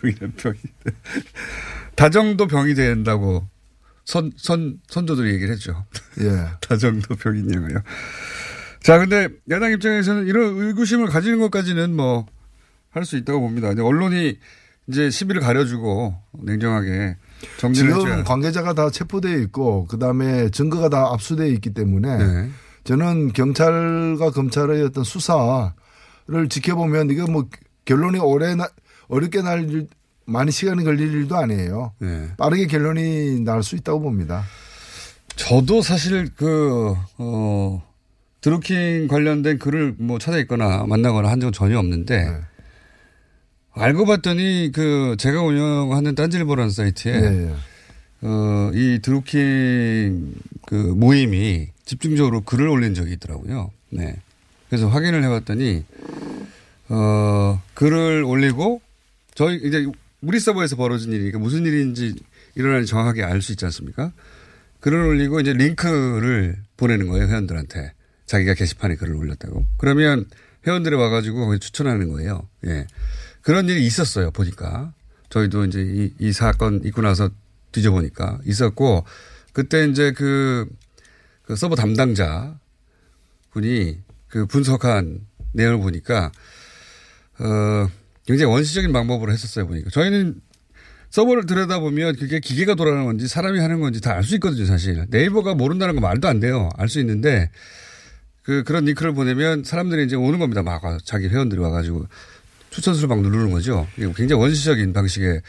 병이란 0.00 0.32
병이. 0.36 0.58
다정도 1.96 2.46
병이 2.46 2.74
된다고 2.74 3.48
선, 4.04 4.32
선, 4.36 4.78
선조들이 4.88 5.32
얘기를 5.32 5.52
했죠. 5.54 5.86
예. 6.20 6.48
다정도 6.60 7.14
병이냐고요. 7.14 7.82
자, 8.82 8.98
근데 8.98 9.28
야당 9.50 9.72
입장에서는 9.72 10.26
이런 10.26 10.58
의구심을 10.58 11.06
가지는 11.06 11.38
것까지는 11.38 11.94
뭐 11.94 12.26
할 12.92 13.04
수 13.04 13.16
있다고 13.16 13.40
봅니다. 13.40 13.68
언론이 13.70 14.38
이제 14.88 15.10
시비를 15.10 15.40
가려주고 15.40 16.14
냉정하게 16.42 17.16
정리를 17.58 17.88
지금. 18.00 18.24
관계자가 18.24 18.74
다 18.74 18.90
체포되어 18.90 19.38
있고 19.38 19.86
그다음에 19.86 20.50
증거가 20.50 20.88
다 20.88 21.08
압수되어 21.12 21.46
있기 21.46 21.70
때문에 21.72 22.18
네. 22.18 22.50
저는 22.84 23.32
경찰과 23.32 24.30
검찰의 24.30 24.82
어떤 24.82 25.04
수사를 25.04 26.48
지켜보면 26.48 27.10
이게 27.10 27.22
뭐 27.22 27.46
결론이 27.84 28.18
오래 28.18 28.54
나, 28.54 28.68
어렵게 29.08 29.40
날 29.42 29.70
일, 29.70 29.86
많이 30.26 30.50
시간이 30.52 30.84
걸릴 30.84 31.12
일도 31.12 31.36
아니에요. 31.36 31.92
네. 31.98 32.28
빠르게 32.36 32.66
결론이 32.66 33.40
날 33.40 33.62
수 33.62 33.76
있다고 33.76 34.00
봅니다. 34.00 34.44
저도 35.36 35.80
사실 35.80 36.28
그, 36.36 36.94
어, 37.18 37.82
드루킹 38.42 39.08
관련된 39.08 39.58
글을 39.58 39.94
뭐 39.98 40.18
찾아있거나 40.18 40.84
만나거나 40.86 41.30
한 41.30 41.40
적은 41.40 41.52
전혀 41.52 41.78
없는데 41.78 42.24
네. 42.24 42.40
알고 43.74 44.04
봤더니 44.06 44.70
그 44.72 45.16
제가 45.18 45.42
운영하는 45.42 46.14
딴질보라는 46.14 46.70
사이트에 46.70 47.12
예, 47.12 47.46
예. 47.48 47.54
어, 48.22 48.70
이 48.74 48.98
드루킹 49.02 50.34
그 50.66 50.74
모임이 50.74 51.68
집중적으로 51.84 52.42
글을 52.42 52.68
올린 52.68 52.94
적이 52.94 53.12
있더라고요. 53.14 53.70
네. 53.90 54.16
그래서 54.68 54.88
확인을 54.88 55.24
해봤더니 55.24 55.84
어, 56.90 57.62
글을 57.74 58.22
올리고 58.24 58.80
저희 59.34 59.56
이제 59.64 59.86
우리 60.20 60.38
서버에서 60.38 60.76
벌어진 60.76 61.12
일이니까 61.12 61.38
무슨 61.38 61.64
일인지 61.66 62.14
일어나는지 62.54 62.90
정확하게 62.90 63.22
알 63.24 63.40
수 63.42 63.52
있지 63.52 63.64
않습니까? 63.64 64.12
글을 64.80 65.00
올리고 65.00 65.40
이제 65.40 65.52
링크를 65.52 66.56
보내는 66.76 67.08
거예요 67.08 67.28
회원들한테 67.28 67.92
자기가 68.26 68.54
게시판에 68.54 68.96
글을 68.96 69.14
올렸다고. 69.16 69.64
그러면 69.78 70.26
회원들이 70.66 70.94
와가지고 70.94 71.46
거기 71.46 71.58
추천하는 71.58 72.08
거예요. 72.12 72.46
예. 72.66 72.86
그런 73.42 73.68
일이 73.68 73.84
있었어요 73.86 74.30
보니까. 74.30 74.92
저희도 75.30 75.64
이제 75.64 75.80
이, 75.80 76.12
이 76.18 76.32
사건 76.32 76.82
있고 76.84 77.00
나서 77.02 77.30
뒤져보니까 77.72 78.38
있었고 78.44 79.04
그때 79.52 79.86
이제 79.86 80.12
그, 80.12 80.66
그 81.42 81.56
서버 81.56 81.74
담당자 81.74 82.58
분이 83.50 83.98
그 84.28 84.46
분석한 84.46 85.20
내용을 85.52 85.78
보니까 85.80 86.32
어 87.38 87.88
굉장히 88.26 88.52
원시적인 88.52 88.92
방법으로 88.92 89.32
했었어요 89.32 89.66
보니까. 89.66 89.90
저희는 89.90 90.40
서버를 91.10 91.44
들여다보면 91.46 92.16
그게 92.16 92.40
기계가 92.40 92.74
돌아가는 92.74 93.04
건지 93.04 93.26
사람이 93.28 93.58
하는 93.58 93.80
건지 93.80 94.00
다 94.00 94.12
알 94.12 94.22
수 94.22 94.34
있거든요 94.36 94.64
사실. 94.66 95.04
네이버가 95.08 95.54
모른다는 95.54 95.94
거 95.94 96.00
말도 96.00 96.28
안 96.28 96.40
돼요. 96.40 96.68
알 96.76 96.88
수 96.88 97.00
있는데 97.00 97.50
그 98.42 98.64
그런 98.64 98.84
링크를 98.84 99.12
보내면 99.12 99.64
사람들이 99.64 100.04
이제 100.04 100.16
오는 100.16 100.38
겁니다. 100.38 100.62
막 100.62 100.82
자기 101.04 101.28
회원들이 101.28 101.60
와가지고 101.60 102.06
추천수를 102.72 103.08
막 103.08 103.20
누르는 103.20 103.50
거죠 103.52 103.86
굉장히 104.16 104.34
원시적인 104.42 104.92
방식의 104.92 105.42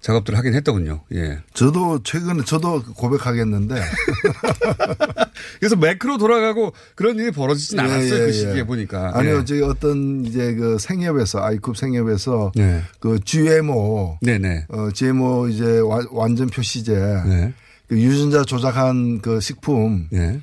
작업들을 0.00 0.36
하긴 0.36 0.54
했더군요 0.54 1.02
예 1.14 1.38
저도 1.54 2.02
최근에 2.02 2.44
저도 2.44 2.82
고백하겠는데 2.82 3.76
그래서 5.60 5.76
매크로 5.76 6.18
돌아가고 6.18 6.72
그런 6.94 7.18
일이 7.18 7.30
벌어지진 7.30 7.78
예, 7.78 7.82
않았어요 7.82 8.14
예, 8.14 8.18
그 8.18 8.28
예. 8.28 8.32
시기에 8.32 8.64
보니까 8.64 9.12
아니요, 9.14 9.38
예. 9.40 9.44
저기 9.44 9.62
어떤 9.62 10.24
이제 10.24 10.54
그 10.54 10.78
생협에서 10.78 11.40
아이쿱 11.42 11.76
생협에서 11.76 12.52
네. 12.54 12.82
그 13.00 13.20
GMO, 13.24 14.18
네네 14.22 14.66
어, 14.70 14.88
GMO 14.92 15.48
이제 15.48 15.78
와- 15.80 16.04
완전 16.10 16.48
표시제, 16.48 16.94
네. 16.94 17.52
그 17.88 17.96
유전자 18.00 18.42
조작한 18.44 19.20
그 19.20 19.40
식품에 19.40 20.08
네. 20.10 20.40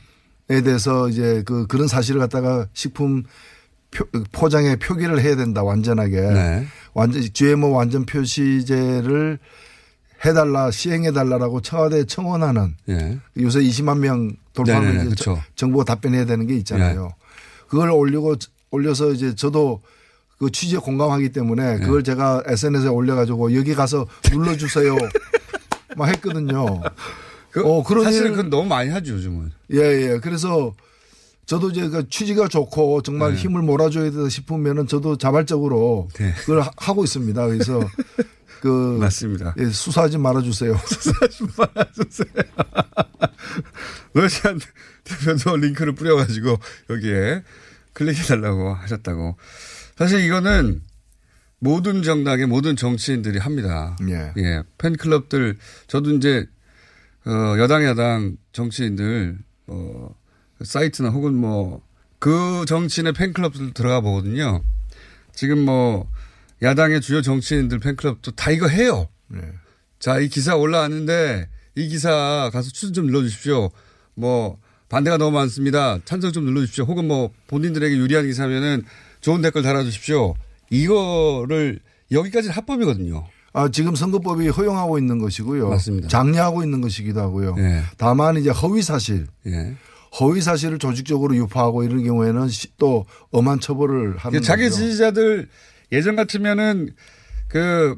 대해서 0.62 1.10
이제 1.10 1.44
그 1.46 1.68
그런 1.68 1.88
사실을 1.88 2.20
갖다가 2.20 2.68
식품 2.74 3.24
표, 3.92 4.06
포장에 4.32 4.76
표기를 4.76 5.20
해야 5.22 5.36
된다 5.36 5.64
완전하게 5.64 6.22
네. 6.22 6.68
완전 6.94 7.22
GMO 7.34 7.70
완전 7.72 8.06
표시제를 8.06 9.40
해달라 10.26 10.70
시행해달라라고 10.70 11.62
청와대에 11.62 12.04
청원하는 12.06 12.76
예. 12.90 13.18
요새 13.40 13.62
20만 13.62 14.00
명 14.00 14.34
돌파하면 14.54 14.98
이제 15.02 15.10
그쵸. 15.10 15.34
네. 15.36 15.42
정부가 15.56 15.86
답변해야 15.86 16.26
되는 16.26 16.46
게 16.46 16.56
있잖아요. 16.58 17.14
그걸 17.68 17.90
올리고 17.92 18.36
올려서 18.72 19.12
이제 19.14 19.34
저도 19.36 19.82
그 20.38 20.52
취지에 20.52 20.80
공감하기 20.80 21.32
때문에 21.32 21.78
네. 21.78 21.86
그걸 21.86 22.04
제가 22.04 22.44
SNS에 22.46 22.90
올려가지고 22.90 23.56
여기 23.56 23.74
가서 23.76 24.08
눌러주세요. 24.32 24.98
막 25.96 26.08
했거든요. 26.10 26.82
그, 27.52 27.62
어, 27.66 27.84
그런 27.84 28.04
사실은 28.04 28.28
일- 28.28 28.32
그건 28.38 28.50
너무 28.50 28.68
많이 28.68 28.90
하죠 28.90 29.14
요즘은. 29.14 29.52
예, 29.74 29.78
예. 30.14 30.20
그래서 30.22 30.74
저도 31.50 31.72
이제 31.72 31.90
그 31.90 32.08
취지가 32.08 32.48
좋고 32.48 33.02
정말 33.02 33.34
네. 33.34 33.40
힘을 33.40 33.64
몰아줘야 33.64 34.12
되다 34.12 34.30
싶으면은 34.30 34.86
저도 34.86 35.18
자발적으로 35.18 36.08
네. 36.14 36.32
그걸 36.42 36.62
하- 36.62 36.70
하고 36.78 37.04
있습니다. 37.04 37.48
그래서 37.48 37.80
그 38.62 38.68
맞습니다. 39.00 39.56
예, 39.58 39.66
수사하지 39.66 40.20
말아주세요. 40.20 40.78
러시안 44.14 44.60
대표도 45.04 45.56
링크를 45.58 45.96
뿌려가지고 45.96 46.56
여기에 46.92 47.44
클릭해달라고 47.94 48.76
하셨다고. 48.76 49.36
사실 49.98 50.24
이거는 50.24 50.84
모든 51.58 52.04
정당의 52.04 52.46
모든 52.46 52.76
정치인들이 52.76 53.40
합니다. 53.40 53.98
예. 54.38 54.62
팬클럽들, 54.78 55.58
저도 55.88 56.14
이제, 56.14 56.46
어, 57.26 57.56
여당, 57.58 57.84
야당 57.86 58.38
정치인들, 58.54 59.40
어, 59.66 60.19
사이트나 60.64 61.10
혹은 61.10 61.36
뭐, 61.36 61.82
그 62.20 62.66
정치인의 62.68 63.14
팬클럽들 63.14 63.74
들어가 63.74 64.02
보거든요. 64.02 64.62
지금 65.34 65.60
뭐, 65.60 66.10
야당의 66.62 67.02
주요 67.02 67.22
정치인들 67.22 67.80
팬클럽도 67.80 68.32
다 68.32 68.52
이거 68.52 68.68
해요. 68.68 69.08
예. 69.34 69.40
자, 70.00 70.20
이 70.20 70.28
기사 70.28 70.56
올라왔는데 70.56 71.48
이 71.76 71.88
기사 71.88 72.50
가서 72.52 72.70
추천 72.70 72.94
좀 72.94 73.06
눌러주십시오. 73.06 73.70
뭐 74.16 74.58
반대가 74.90 75.18
너무 75.18 75.32
많습니다. 75.38 76.00
찬성 76.06 76.32
좀 76.32 76.46
눌러주십시오. 76.46 76.86
혹은 76.86 77.08
뭐 77.08 77.32
본인들에게 77.48 77.96
유리한 77.96 78.26
기사면은 78.26 78.84
좋은 79.22 79.42
댓글 79.42 79.62
달아주십시오. 79.62 80.36
이거를 80.70 81.80
여기까지는 82.12 82.56
합법이거든요. 82.56 83.26
아, 83.54 83.70
지금 83.72 83.96
선거법이 83.96 84.48
허용하고 84.50 84.98
있는 84.98 85.20
것이고요. 85.20 85.70
맞습니다. 85.70 86.08
장려하고 86.08 86.64
있는 86.64 86.82
것이기도 86.82 87.20
하고요. 87.22 87.56
예. 87.58 87.84
다만 87.98 88.38
이제 88.38 88.50
허위 88.50 88.82
사실, 88.82 89.28
예. 89.48 89.76
허위 90.20 90.42
사실을 90.42 90.80
조직적으로 90.80 91.36
유포하고 91.36 91.84
이런 91.84 92.04
경우에는 92.04 92.48
시- 92.50 92.76
또 92.78 93.06
엄한 93.32 93.60
처벌을 93.60 94.18
하는 94.18 94.40
그 94.40 94.46
자기 94.46 94.64
거죠. 94.64 94.76
지지자들 94.76 95.50
예전 95.92 96.16
같으면은 96.16 96.90
그, 97.48 97.98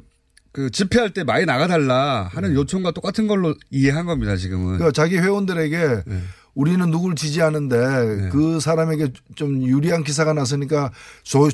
그 0.52 0.70
집회할 0.70 1.12
때 1.14 1.24
많이 1.24 1.46
나가달라 1.46 2.30
하는 2.32 2.54
요청과 2.56 2.92
똑같은 2.92 3.28
걸로 3.28 3.56
이해한 3.70 4.06
겁니다, 4.06 4.36
지금은. 4.36 4.74
네. 4.74 4.78
그러니까 4.80 4.92
자기 4.92 5.18
회원들에게 5.18 5.78
네. 6.06 6.20
우리는 6.54 6.90
누굴 6.92 7.16
지지하는데 7.16 8.30
그 8.32 8.60
사람에게 8.60 9.14
좀 9.36 9.64
유리한 9.64 10.04
기사가 10.04 10.34
났으니까 10.34 10.92
조, 11.24 11.50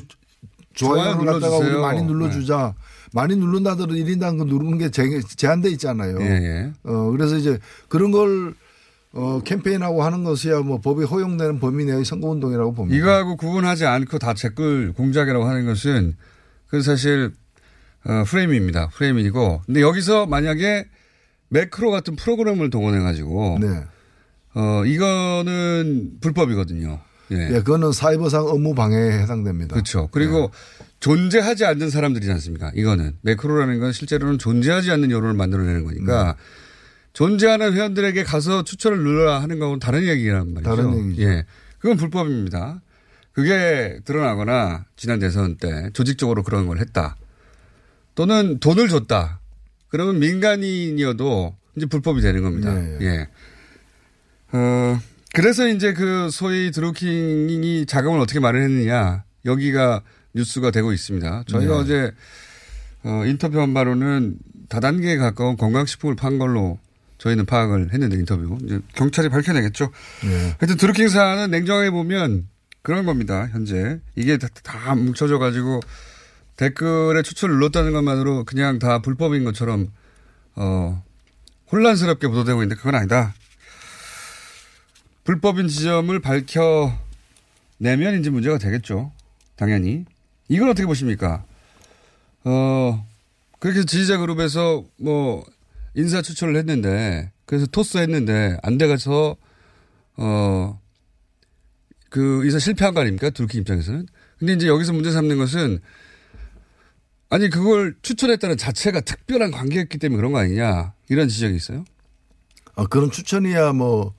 좋아요 0.74 1.02
좋아요를 1.14 1.24
갖다가 1.26 1.56
우리. 1.58 1.68
네. 1.70 1.76
많이 1.78 2.02
눌러주자. 2.02 2.74
많이 3.12 3.36
누른다더라도 3.36 3.94
1인당 3.94 4.38
그 4.38 4.44
누르는 4.44 4.76
게 4.78 4.90
제- 4.90 5.20
제한돼 5.36 5.70
있잖아요. 5.70 6.18
예, 6.20 6.26
예. 6.26 6.72
어, 6.82 7.10
그래서 7.10 7.36
이제 7.36 7.58
그런 7.88 8.10
걸 8.10 8.54
어, 9.12 9.40
캠페인하고 9.42 10.02
하는 10.02 10.24
것이야 10.24 10.60
뭐 10.60 10.80
법이 10.80 11.04
허용되는 11.04 11.60
범위 11.60 11.84
내의 11.84 12.04
선거운동이라고 12.04 12.74
봅니다. 12.74 12.96
이거하고 12.96 13.36
구분하지 13.36 13.86
않고 13.86 14.18
다 14.18 14.34
댓글 14.34 14.92
공작이라고 14.92 15.44
하는 15.44 15.66
것은 15.66 16.16
그 16.68 16.82
사실 16.82 17.32
어, 18.04 18.24
프레임입니다. 18.26 18.88
프레임이고. 18.88 19.62
근데 19.66 19.80
여기서 19.80 20.26
만약에 20.26 20.86
매크로 21.48 21.90
같은 21.90 22.16
프로그램을 22.16 22.70
동원해 22.70 23.00
가지고 23.00 23.58
네. 23.60 23.84
어 24.54 24.84
이거는 24.84 26.18
불법이거든요. 26.20 27.00
예. 27.32 27.36
예, 27.36 27.54
그거는 27.58 27.92
사이버상 27.92 28.46
업무 28.46 28.74
방해에 28.74 29.22
해당됩니다. 29.22 29.74
그렇죠. 29.74 30.08
그리고 30.10 30.50
존재하지 31.00 31.64
않는 31.66 31.90
사람들이지 31.90 32.30
않습니까? 32.32 32.72
이거는 32.74 33.16
매크로라는 33.22 33.80
건 33.80 33.92
실제로는 33.92 34.38
존재하지 34.38 34.90
않는 34.90 35.10
여론을 35.10 35.34
만들어내는 35.34 35.84
거니까 35.84 36.24
네. 36.24 36.42
존재하는 37.18 37.72
회원들에게 37.72 38.22
가서 38.22 38.62
추천을 38.62 38.98
눌러라 38.98 39.42
하는 39.42 39.58
거는 39.58 39.80
다른 39.80 40.04
얘기란 40.04 40.54
말이죠. 40.54 40.70
다른 40.70 41.08
얘기죠. 41.10 41.22
예. 41.22 41.46
그건 41.80 41.96
불법입니다. 41.96 42.80
그게 43.32 43.98
드러나거나 44.04 44.84
지난 44.94 45.18
대선 45.18 45.56
때 45.56 45.90
조직적으로 45.94 46.44
그런 46.44 46.68
걸 46.68 46.78
했다. 46.78 47.16
또는 48.14 48.60
돈을 48.60 48.86
줬다. 48.86 49.40
그러면 49.88 50.20
민간인이어도 50.20 51.56
이제 51.76 51.86
불법이 51.86 52.20
되는 52.20 52.40
겁니다. 52.40 52.72
예, 52.72 52.98
예. 53.00 53.04
예. 53.04 53.28
어, 54.52 55.00
그래서 55.34 55.66
이제 55.66 55.94
그 55.94 56.30
소위 56.30 56.70
드루킹이 56.70 57.86
자금을 57.86 58.20
어떻게 58.20 58.38
마련했느냐. 58.38 59.24
여기가 59.44 60.04
뉴스가 60.34 60.70
되고 60.70 60.92
있습니다. 60.92 61.44
저희가 61.48 61.74
네. 61.74 61.80
어제 61.80 62.12
어, 63.02 63.24
인터뷰한 63.26 63.74
바로는 63.74 64.36
다단계에 64.68 65.16
가까운 65.16 65.56
건강식품을 65.56 66.14
판 66.14 66.38
걸로 66.38 66.78
저희는 67.18 67.46
파악을 67.46 67.92
했는데 67.92 68.16
인터뷰. 68.16 68.58
이제 68.64 68.80
경찰이 68.94 69.28
밝혀내겠죠. 69.28 69.90
예. 70.24 70.56
하여튼 70.58 70.76
드루킹 70.76 71.08
사안은 71.08 71.50
냉정하게 71.50 71.90
보면 71.90 72.48
그런 72.82 73.04
겁니다. 73.04 73.48
현재. 73.52 74.00
이게 74.16 74.38
다, 74.38 74.48
다 74.62 74.94
뭉쳐져 74.94 75.38
가지고 75.38 75.80
댓글에 76.56 77.22
추천을 77.22 77.54
눌렀다는 77.56 77.92
것만으로 77.92 78.44
그냥 78.44 78.78
다 78.78 79.00
불법인 79.00 79.44
것처럼 79.44 79.92
어, 80.54 81.02
혼란스럽게 81.70 82.28
보도되고 82.28 82.62
있는데 82.62 82.76
그건 82.76 82.94
아니다. 82.94 83.34
불법인 85.24 85.68
지점을 85.68 86.18
밝혀내면 86.20 86.98
이제 88.20 88.30
문제가 88.30 88.58
되겠죠. 88.58 89.12
당연히. 89.56 90.04
이건 90.48 90.70
어떻게 90.70 90.86
보십니까? 90.86 91.44
어, 92.44 93.06
그렇게 93.58 93.84
지지자 93.84 94.18
그룹에서 94.18 94.84
뭐 94.96 95.44
인사 95.94 96.22
추천을 96.22 96.56
했는데 96.56 97.32
그래서 97.46 97.66
토스 97.66 97.98
했는데 97.98 98.56
안 98.62 98.78
돼가서 98.78 99.36
어, 100.16 100.80
그 102.10 102.44
인사 102.44 102.58
실패한 102.58 102.94
거 102.94 103.00
아닙니까? 103.00 103.30
둘키 103.30 103.58
입장에서는. 103.58 104.06
근데 104.38 104.52
이제 104.52 104.68
여기서 104.68 104.92
문제 104.92 105.10
삼는 105.10 105.38
것은 105.38 105.80
아니 107.30 107.50
그걸 107.50 107.96
추천했다는 108.02 108.56
자체가 108.56 109.00
특별한 109.00 109.50
관계였기 109.50 109.98
때문에 109.98 110.16
그런 110.16 110.32
거 110.32 110.38
아니냐 110.38 110.94
이런 111.08 111.28
지적이 111.28 111.56
있어요. 111.56 111.84
아, 112.74 112.86
그런 112.86 113.10
추천이야 113.10 113.72
뭐 113.72 114.14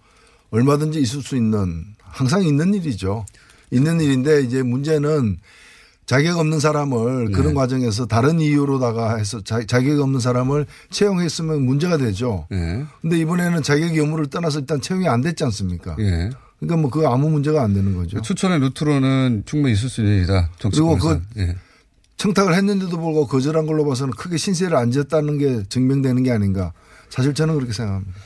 얼마든지 0.51 0.99
있을 0.99 1.21
수 1.21 1.35
있는 1.35 1.85
항상 2.01 2.43
있는 2.43 2.73
일이죠. 2.73 3.25
있는 3.71 4.01
일인데 4.01 4.41
이제 4.41 4.63
문제는 4.63 5.37
자격 6.09 6.39
없는 6.39 6.59
사람을 6.59 7.25
네. 7.25 7.31
그런 7.33 7.53
과정에서 7.53 8.07
다른 8.07 8.39
이유로다가 8.39 9.17
해서 9.17 9.41
자, 9.41 9.63
자격 9.67 9.99
없는 9.99 10.19
사람을 10.19 10.65
채용했으면 10.89 11.61
문제가 11.61 11.97
되죠. 11.97 12.47
예. 12.51 12.83
근데 12.99 13.19
이번에는 13.19 13.61
자격 13.61 13.95
여부를 13.95 14.25
떠나서 14.25 14.61
일단 14.61 14.81
채용이 14.81 15.07
안 15.07 15.21
됐지 15.21 15.43
않습니까? 15.43 15.95
예. 15.99 16.31
그러니까 16.57 16.77
뭐 16.77 16.89
그거 16.89 17.13
아무 17.13 17.29
문제가 17.29 17.61
안 17.61 17.75
되는 17.75 17.95
거죠. 17.95 18.19
추천의 18.23 18.57
루트로는 18.57 19.43
충분히 19.45 19.75
있을 19.75 19.87
수 19.87 20.01
일이다. 20.01 20.49
그리고 20.59 20.97
그. 20.97 21.21
예. 21.37 21.55
청탁을 22.17 22.55
했는데도 22.55 22.89
불구하고 22.89 23.27
거절한 23.27 23.67
걸로 23.67 23.85
봐서는 23.85 24.11
크게 24.15 24.37
신세를 24.37 24.75
안 24.77 24.89
졌다는 24.89 25.37
게 25.37 25.63
증명되는 25.69 26.23
게 26.23 26.31
아닌가. 26.31 26.73
사실 27.11 27.35
저는 27.35 27.53
그렇게 27.53 27.71
생각합니다. 27.71 28.19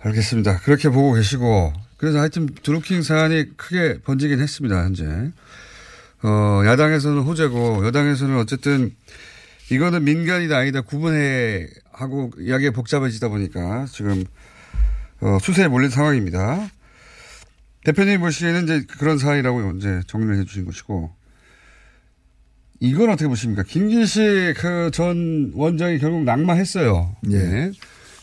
알겠습니다. 0.00 0.58
그렇게 0.62 0.88
보고 0.88 1.12
계시고 1.12 1.74
그래서 1.96 2.18
하여튼 2.18 2.48
드루킹 2.64 3.04
사안이 3.04 3.56
크게 3.56 4.00
번지긴 4.02 4.40
했습니다. 4.40 4.82
현재 4.82 5.30
어, 6.22 6.62
야당에서는 6.66 7.22
호재고 7.22 7.86
여당에서는 7.86 8.36
어쨌든 8.38 8.94
이거는 9.70 10.04
민간이다 10.04 10.56
아니다 10.56 10.80
구분해 10.82 11.66
하고 11.92 12.30
이야기가 12.38 12.72
복잡해지다 12.72 13.28
보니까 13.28 13.86
지금 13.90 14.24
어, 15.20 15.38
수세에 15.40 15.68
몰린 15.68 15.90
상황입니다. 15.90 16.68
대표님 17.84 18.20
보시기에는 18.20 18.64
이제 18.64 18.84
그런 18.98 19.16
사안이라고 19.18 19.72
이제 19.72 20.00
정리를 20.06 20.38
해 20.38 20.44
주신 20.44 20.64
것이고 20.66 21.10
이건 22.80 23.10
어떻게 23.10 23.28
보십니까? 23.28 23.62
김기식 23.62 24.54
그 24.56 24.90
전 24.92 25.52
원장이 25.54 25.98
결국 25.98 26.24
낙마했어요. 26.24 27.16
예. 27.30 27.70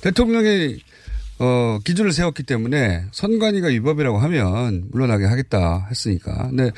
대통령이 0.02 0.80
어, 1.40 1.80
기준을 1.84 2.12
세웠기 2.12 2.44
때문에 2.44 3.06
선관위가 3.12 3.68
위법이라고 3.68 4.18
하면 4.18 4.88
물러나게 4.92 5.26
하겠다 5.26 5.88
했으니까. 5.90 6.48
근데 6.50 6.72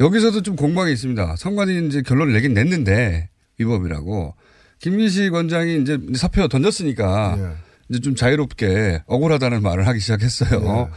여기서도 0.00 0.42
좀 0.42 0.56
공방이 0.56 0.92
있습니다. 0.92 1.36
선관위 1.36 1.86
이제 1.86 2.02
결론을 2.02 2.32
내긴 2.32 2.54
냈는데 2.54 3.28
위법이라고. 3.58 4.34
김기식 4.78 5.32
원장이 5.32 5.80
이제 5.82 5.98
사표 6.16 6.48
던졌으니까 6.48 7.36
예. 7.38 7.56
이제 7.88 8.00
좀 8.00 8.14
자유롭게 8.16 9.02
억울하다는 9.06 9.62
말을 9.62 9.86
하기 9.86 10.00
시작했어요. 10.00 10.90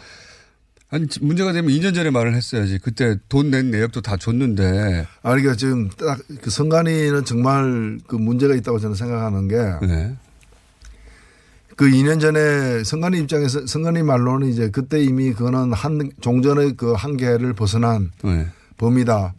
아니 0.90 1.06
문제가 1.22 1.52
되면 1.52 1.70
2년 1.72 1.94
전에 1.94 2.10
말을 2.10 2.34
했어야지. 2.36 2.80
그때 2.80 3.18
돈 3.30 3.52
낸 3.52 3.70
내역도 3.70 4.02
다 4.02 4.18
줬는데. 4.18 5.06
아, 5.22 5.30
그러니까 5.32 5.56
지금 5.56 5.90
딱 5.90 6.20
그 6.42 6.50
선관위는 6.50 7.26
정말 7.26 8.00
그 8.08 8.16
문제가 8.16 8.56
있다고 8.56 8.80
저는 8.80 8.96
생각하는 8.96 9.48
게. 9.48 9.56
네. 9.86 10.16
그 11.76 11.86
2년 11.90 12.20
전에 12.22 12.84
선관위 12.84 13.20
입장에서 13.20 13.68
선관위 13.68 14.02
말로는 14.04 14.48
이제 14.48 14.70
그때 14.70 15.04
이미 15.04 15.34
그거는 15.34 15.74
한 15.74 16.10
종전의 16.22 16.76
그 16.78 16.94
한계를 16.94 17.54
벗어난 17.54 18.12
네. 18.24 18.48
범위다. 18.78 19.34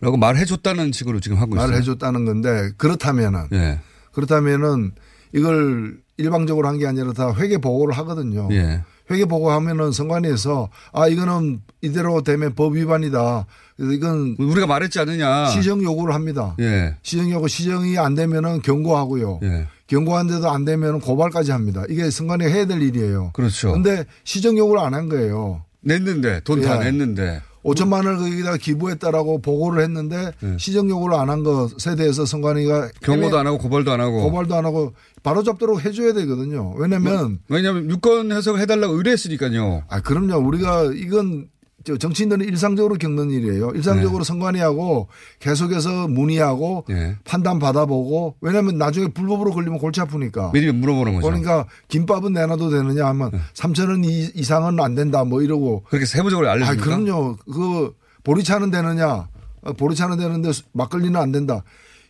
라고 0.00 0.16
말해줬다는 0.16 0.92
식으로 0.92 1.20
지금 1.20 1.38
하고 1.38 1.54
있어요. 1.56 1.66
말을 1.66 1.80
해줬다는 1.80 2.24
건데 2.24 2.70
그렇다면은 2.76 3.48
예. 3.52 3.80
그렇다면은 4.12 4.92
이걸 5.32 5.98
일방적으로 6.16 6.68
한 6.68 6.78
게 6.78 6.86
아니라 6.86 7.12
다 7.12 7.32
회계 7.34 7.58
보고를 7.58 7.96
하거든요. 7.98 8.48
예. 8.52 8.82
회계 9.10 9.24
보고하면은 9.24 9.90
선관위에서 9.92 10.68
아 10.92 11.08
이거는 11.08 11.60
이대로 11.80 12.22
되면 12.22 12.54
법 12.54 12.74
위반이다. 12.76 13.46
그래서 13.76 13.92
이건 13.92 14.36
우리가 14.38 14.66
말했지 14.66 15.00
않느냐. 15.00 15.46
시정 15.48 15.82
요구를 15.82 16.14
합니다. 16.14 16.54
예. 16.60 16.96
시정 17.02 17.30
요구 17.30 17.48
시정이 17.48 17.98
안 17.98 18.14
되면은 18.14 18.62
경고하고요. 18.62 19.40
예. 19.44 19.66
경고한데도 19.86 20.50
안 20.50 20.64
되면은 20.64 21.00
고발까지 21.00 21.50
합니다. 21.52 21.82
이게 21.88 22.10
선관위가 22.10 22.50
해야 22.50 22.66
될 22.66 22.82
일이에요. 22.82 23.30
그렇죠. 23.32 23.72
근데 23.72 24.04
시정 24.24 24.58
요구를 24.58 24.80
안 24.82 24.94
한 24.94 25.08
거예요. 25.08 25.64
냈는데 25.80 26.40
돈다 26.40 26.80
예. 26.80 26.84
냈는데 26.90 27.40
5천만 27.64 27.94
원을 28.06 28.16
거기다 28.18 28.56
기부했다라고 28.56 29.40
보고를 29.42 29.82
했는데 29.82 30.32
시정 30.58 30.88
요구를 30.88 31.16
안 31.16 31.28
한 31.28 31.42
것에 31.42 31.94
대해서 31.96 32.24
선관위가 32.24 32.86
예. 32.86 32.90
경고도 33.02 33.38
안 33.38 33.46
하고 33.46 33.58
고발도 33.58 33.92
안 33.92 34.00
하고. 34.00 34.22
고발도 34.22 34.54
안 34.54 34.64
하고 34.64 34.94
바로 35.22 35.42
잡도록 35.42 35.84
해줘야 35.84 36.12
되거든요. 36.14 36.72
왜냐면 36.78 37.40
왜냐하면 37.48 37.90
유권 37.90 38.32
해석을 38.32 38.60
해달라고 38.60 38.94
의뢰했으니까요. 38.94 39.82
아 39.88 40.00
그럼요. 40.00 40.36
우리가 40.46 40.84
이건 40.94 41.48
저 41.48 41.57
정치인들은 41.84 42.44
일상적으로 42.46 42.96
겪는 42.96 43.30
일이에요. 43.30 43.70
일상적으로 43.70 44.24
선관위하고 44.24 45.08
계속해서 45.38 46.08
문의하고 46.08 46.84
예. 46.90 47.16
판단 47.24 47.58
받아보고 47.58 48.36
왜냐하면 48.40 48.76
나중에 48.78 49.08
불법으로 49.08 49.52
걸리면 49.52 49.78
골치 49.78 50.00
아프니까. 50.00 50.50
미리 50.52 50.70
물어보는 50.72 51.14
거죠. 51.14 51.26
그러니까 51.26 51.66
김밥은 51.88 52.32
내놔도 52.32 52.70
되느냐 52.70 53.06
하면 53.06 53.30
3천 53.54 53.88
원 53.90 54.04
이- 54.04 54.30
이상은 54.34 54.78
안 54.80 54.94
된다 54.94 55.24
뭐 55.24 55.40
이러고. 55.40 55.84
그렇게 55.88 56.04
세부적으로 56.04 56.48
아 56.48 56.52
알려줍니까? 56.52 56.84
그럼요. 56.84 57.36
그 57.52 57.94
보리차는 58.24 58.70
되느냐 58.70 59.28
어, 59.62 59.72
보리차는 59.72 60.18
되는데 60.18 60.50
막걸리는 60.72 61.18
안 61.18 61.32
된다. 61.32 61.62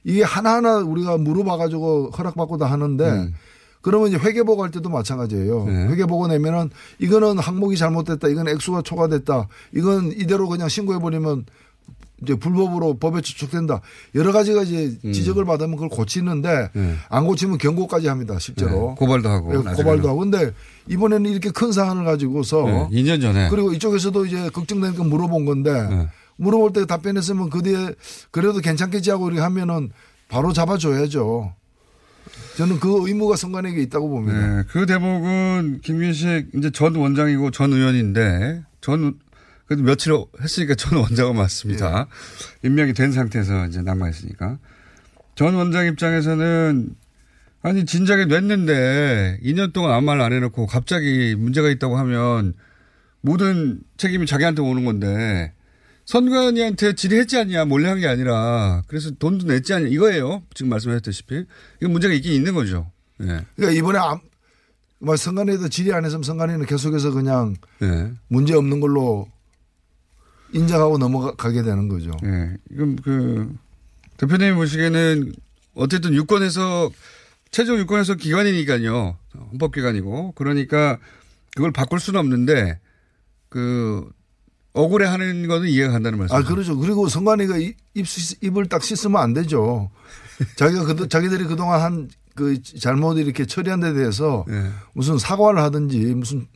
이게 0.02 0.22
하나하나 0.22 0.78
우리가 0.78 1.18
물어봐가지고 1.18 2.10
허락받고 2.16 2.56
다 2.56 2.66
하는데 2.66 3.04
음. 3.08 3.34
그러면 3.80 4.08
이제 4.08 4.16
회계보고 4.18 4.62
할 4.62 4.70
때도 4.70 4.88
마찬가지예요. 4.88 5.64
네. 5.64 5.86
회계보고 5.88 6.28
내면은 6.28 6.70
이거는 6.98 7.38
항목이 7.38 7.76
잘못됐다. 7.76 8.28
이건 8.28 8.48
액수가 8.48 8.82
초과됐다. 8.82 9.48
이건 9.74 10.12
이대로 10.12 10.48
그냥 10.48 10.68
신고해버리면 10.68 11.46
이제 12.22 12.34
불법으로 12.34 12.98
법에 12.98 13.20
저촉된다. 13.20 13.80
여러 14.16 14.32
가지가 14.32 14.62
이제 14.62 14.98
지적을 15.12 15.44
받으면 15.44 15.76
그걸 15.76 15.88
고치는데 15.88 16.70
음. 16.74 16.80
네. 16.88 16.94
안 17.08 17.26
고치면 17.26 17.58
경고까지 17.58 18.08
합니다. 18.08 18.36
실제로. 18.40 18.70
네. 18.70 18.94
고발도 18.98 19.28
하고. 19.28 19.50
예, 19.52 19.56
나중에는. 19.58 19.76
고발도 19.76 20.08
하고. 20.08 20.18
근데 20.20 20.50
이번에는 20.88 21.30
이렇게 21.30 21.50
큰 21.50 21.70
사안을 21.70 22.04
가지고서 22.04 22.62
네. 22.64 22.88
2년 22.90 23.22
전에. 23.22 23.48
그리고 23.50 23.72
이쪽에서도 23.72 24.26
이제 24.26 24.48
걱정되니까 24.50 25.04
물어본 25.04 25.44
건데 25.44 25.72
네. 25.88 26.08
물어볼 26.36 26.72
때 26.72 26.86
답변했으면 26.86 27.50
그 27.50 27.62
뒤에 27.62 27.94
그래도 28.32 28.58
괜찮겠지 28.58 29.10
하고 29.10 29.28
이렇게 29.28 29.40
하면은 29.40 29.90
바로 30.28 30.52
잡아줘야죠. 30.52 31.52
저는 32.58 32.80
그 32.80 33.06
의무가 33.06 33.36
선관에게 33.36 33.80
있다고 33.82 34.08
봅니다. 34.08 34.56
네, 34.56 34.64
그 34.68 34.84
대목은 34.84 35.78
김민식 35.80 36.48
이제 36.56 36.70
전 36.70 36.96
원장이고 36.96 37.52
전 37.52 37.72
의원인데 37.72 38.64
전 38.80 39.14
그래도 39.66 39.84
며칠 39.84 40.12
했으니까 40.42 40.74
전 40.74 40.98
원장은 40.98 41.36
맞습니다. 41.36 42.08
예. 42.64 42.66
임명이 42.66 42.94
된 42.94 43.12
상태에서 43.12 43.66
이제 43.66 43.80
낙마했으니까 43.82 44.58
전 45.36 45.54
원장 45.54 45.86
입장에서는 45.86 46.96
아니 47.62 47.84
진작에 47.84 48.24
냈는데 48.24 49.38
2년 49.44 49.72
동안 49.72 49.92
아무 49.92 50.06
말 50.06 50.20
안 50.20 50.32
해놓고 50.32 50.66
갑자기 50.66 51.36
문제가 51.38 51.68
있다고 51.68 51.96
하면 51.96 52.54
모든 53.20 53.78
책임이 53.98 54.26
자기한테 54.26 54.62
오는 54.62 54.84
건데 54.84 55.52
선관위한테 56.08 56.94
질의했지 56.94 57.36
않냐 57.36 57.66
몰래 57.66 57.88
한 57.90 58.00
게 58.00 58.06
아니라 58.08 58.82
그래서 58.86 59.10
돈도 59.10 59.46
냈지 59.46 59.74
않냐 59.74 59.88
이거예요 59.88 60.42
지금 60.54 60.70
말씀하셨다시피 60.70 61.44
이거 61.82 61.88
문제가 61.90 62.14
있긴 62.14 62.32
있는 62.32 62.54
거죠. 62.54 62.90
예. 63.20 63.44
그러니까 63.56 63.78
이번에 63.78 63.98
암, 63.98 64.20
뭐 65.00 65.16
선관위에도 65.16 65.68
질의 65.68 65.92
안 65.92 66.04
했으면 66.06 66.22
선관위는 66.22 66.64
계속해서 66.64 67.10
그냥 67.10 67.56
예. 67.82 68.10
문제 68.28 68.54
없는 68.54 68.80
걸로 68.80 69.28
인정하고 70.54 70.96
넘어가게 70.96 71.62
되는 71.62 71.88
거죠. 71.88 72.10
예. 72.24 72.56
이건 72.72 72.96
그 72.96 73.54
대표님이 74.16 74.54
보시기에는 74.54 75.32
어쨌든 75.74 76.14
유권 76.14 76.42
해석 76.42 76.92
최종 77.50 77.76
유권 77.78 78.00
해석 78.00 78.16
기관이니까요. 78.18 79.18
헌법기관이고 79.50 80.32
그러니까 80.36 80.98
그걸 81.54 81.70
바꿀 81.70 82.00
수는 82.00 82.18
없는데 82.18 82.80
그 83.50 84.08
억울해 84.82 85.06
하는 85.06 85.46
거는 85.48 85.68
이해가 85.68 85.92
간다는 85.92 86.18
말씀이죠. 86.18 86.46
아, 86.46 86.48
그렇죠. 86.48 86.76
그리고 86.78 87.08
선관위가 87.08 87.56
입, 87.58 87.76
입- 87.94 88.06
입을 88.42 88.68
딱 88.68 88.82
씻으면 88.82 89.20
안 89.20 89.32
되죠. 89.34 89.90
자기가 90.56 90.84
그, 90.84 91.08
자기들이 91.08 91.44
그동안 91.44 91.80
한 91.82 92.08
그 92.38 92.62
잘못 92.62 93.18
이렇게 93.18 93.44
처리한 93.46 93.80
데 93.80 93.92
대해서 93.94 94.44
예. 94.48 94.70
무슨 94.92 95.18
사과를 95.18 95.60
하든지 95.60 95.98
무슨 96.14 96.46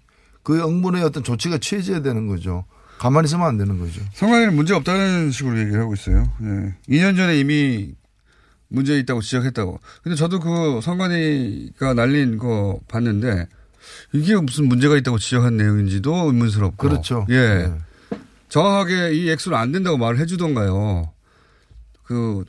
그 0.45 0.57
응분의 0.61 1.03
어떤 1.03 1.25
조치가 1.25 1.59
취해져야 1.59 2.03
되는 2.03 2.29
거죠. 2.29 2.65
가만히 3.01 3.25
있으면 3.27 3.49
안 3.49 3.59
되는 3.59 3.81
거죠. 3.81 4.01
선관위는 4.15 4.55
문제 4.55 4.75
없다는 4.75 5.33
식으로 5.33 5.59
얘기를 5.59 5.81
하고 5.81 5.95
있어요. 5.95 6.31
예. 6.45 6.77
2년 6.89 7.17
전에 7.17 7.37
이미 7.37 7.97
문제 8.69 8.97
있다고 8.97 9.23
지적했다고. 9.23 9.81
근데 10.05 10.15
저도 10.15 10.39
그 10.39 10.79
선관위가 10.85 11.95
날린 11.95 12.39
거 12.39 12.79
봤는데 12.87 13.49
이게 14.13 14.37
무슨 14.37 14.69
문제가 14.69 14.97
있다고 14.97 15.19
지적한 15.19 15.57
내용인지도 15.57 16.15
의문스럽고. 16.29 16.77
그렇죠. 16.77 17.27
예. 17.29 17.35
네. 17.67 17.73
정확하게 18.53 19.15
이 19.15 19.31
액수는 19.31 19.57
안 19.57 19.73
된다고 19.73 19.97
말을 19.97 20.19
해주던가요. 20.19 21.11
그, 22.05 22.45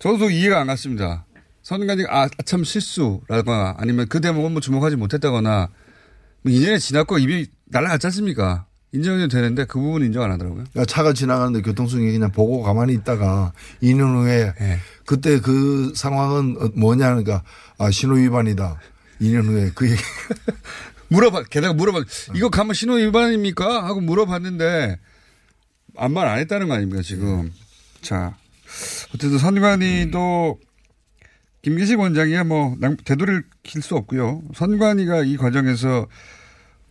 저도 0.00 0.30
이해가 0.30 0.60
안 0.60 0.66
갔습니다. 0.66 1.26
선관위가 1.62 2.08
아, 2.12 2.28
참 2.44 2.64
실수라거나 2.64 3.76
아니면 3.78 4.08
그 4.08 4.20
대목은 4.20 4.50
뭐 4.50 4.60
주목하지 4.60 4.96
못했다거나 4.96 5.68
뭐 6.42 6.52
2년이 6.52 6.80
지났고 6.80 7.18
입이 7.18 7.46
날아갔지 7.66 8.08
않습니까? 8.08 8.66
인정이 8.90 9.28
되는데 9.28 9.64
그 9.64 9.78
부분 9.78 10.02
인정 10.02 10.24
안 10.24 10.32
하더라고요. 10.32 10.64
그러니까 10.72 10.84
차가 10.86 11.12
지나가는데 11.12 11.62
교통수행이 11.62 12.10
그냥 12.10 12.32
보고 12.32 12.62
가만히 12.62 12.94
있다가 12.94 13.52
2년 13.80 14.16
후에 14.16 14.52
예. 14.60 14.78
그때 15.04 15.38
그 15.38 15.92
상황은 15.94 16.56
어, 16.58 16.70
뭐냐 16.74 17.10
그러니까 17.10 17.44
아 17.76 17.92
신호 17.92 18.16
위반이다. 18.16 18.80
2년 19.20 19.44
후에 19.44 19.70
그 19.74 19.88
얘기 19.88 20.02
물어봐, 21.10 21.44
게다가 21.44 21.74
물어봐, 21.74 22.02
이거 22.34 22.50
가면 22.50 22.74
신호 22.74 22.94
위반입니까? 22.94 23.84
하고 23.84 24.00
물어봤는데, 24.00 24.98
아무 25.98 26.14
말 26.14 26.26
안 26.28 26.38
했다는 26.38 26.68
거 26.68 26.74
아닙니까, 26.74 27.02
지금. 27.02 27.52
자. 28.00 28.36
어쨌든 29.14 29.38
선관위도 29.38 30.58
김기식 31.62 31.98
원장이야 31.98 32.44
뭐 32.44 32.76
낭- 32.78 32.96
되돌릴 33.04 33.42
수 33.80 33.96
없고요. 33.96 34.42
선관위가 34.54 35.22
이 35.22 35.36
과정에서 35.36 36.06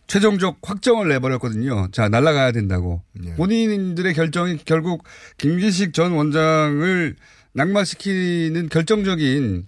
최종적 0.08 0.58
확정을 0.62 1.08
내버렸거든요. 1.08 1.88
자 1.92 2.08
날라가야 2.08 2.52
된다고 2.52 3.02
예. 3.24 3.34
본인들의 3.34 4.12
결정이 4.14 4.58
결국 4.64 5.04
김기식 5.36 5.92
전 5.94 6.12
원장을 6.12 7.14
낙마시키는 7.52 8.68
결정적인 8.70 9.66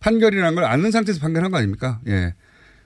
판결이라는 0.00 0.54
걸 0.54 0.64
아는 0.64 0.90
상태에서 0.90 1.20
판결한 1.20 1.50
거 1.50 1.56
아닙니까? 1.58 2.00
예. 2.06 2.34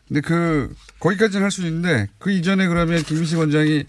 근데 0.09 0.21
그 0.21 0.75
거기까지는 1.01 1.43
할 1.45 1.51
수 1.51 1.67
있는데 1.67 2.09
그 2.19 2.31
이전에 2.33 2.67
그러면 2.69 3.03
김기식 3.03 3.39
원장이 3.39 3.85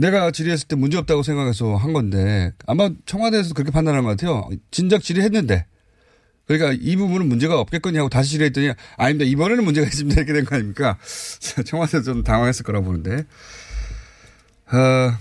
내가 0.00 0.30
질의했을 0.30 0.66
때 0.68 0.76
문제 0.76 0.96
없다고 0.98 1.22
생각해서 1.22 1.76
한 1.76 1.92
건데 1.92 2.52
아마 2.66 2.90
청와대에서 3.06 3.54
그렇게 3.54 3.70
판단한 3.70 4.02
것 4.04 4.10
같아요. 4.10 4.48
진작 4.70 5.02
질의했는데 5.02 5.66
그러니까 6.46 6.76
이 6.80 6.96
부분은 6.96 7.28
문제가 7.28 7.60
없겠거니 7.60 7.96
하고 7.98 8.08
다시 8.08 8.30
질의했더니 8.32 8.72
아닙니다. 8.96 9.28
이번에는 9.30 9.62
문제가 9.62 9.86
있습니다. 9.86 10.20
이렇게 10.20 10.32
된 10.32 10.44
거 10.44 10.56
아닙니까? 10.56 10.98
청와대에서 11.66 12.02
좀 12.02 12.22
당황했을 12.24 12.64
거라고 12.64 12.86
보는데 12.86 13.24
어, 14.72 15.16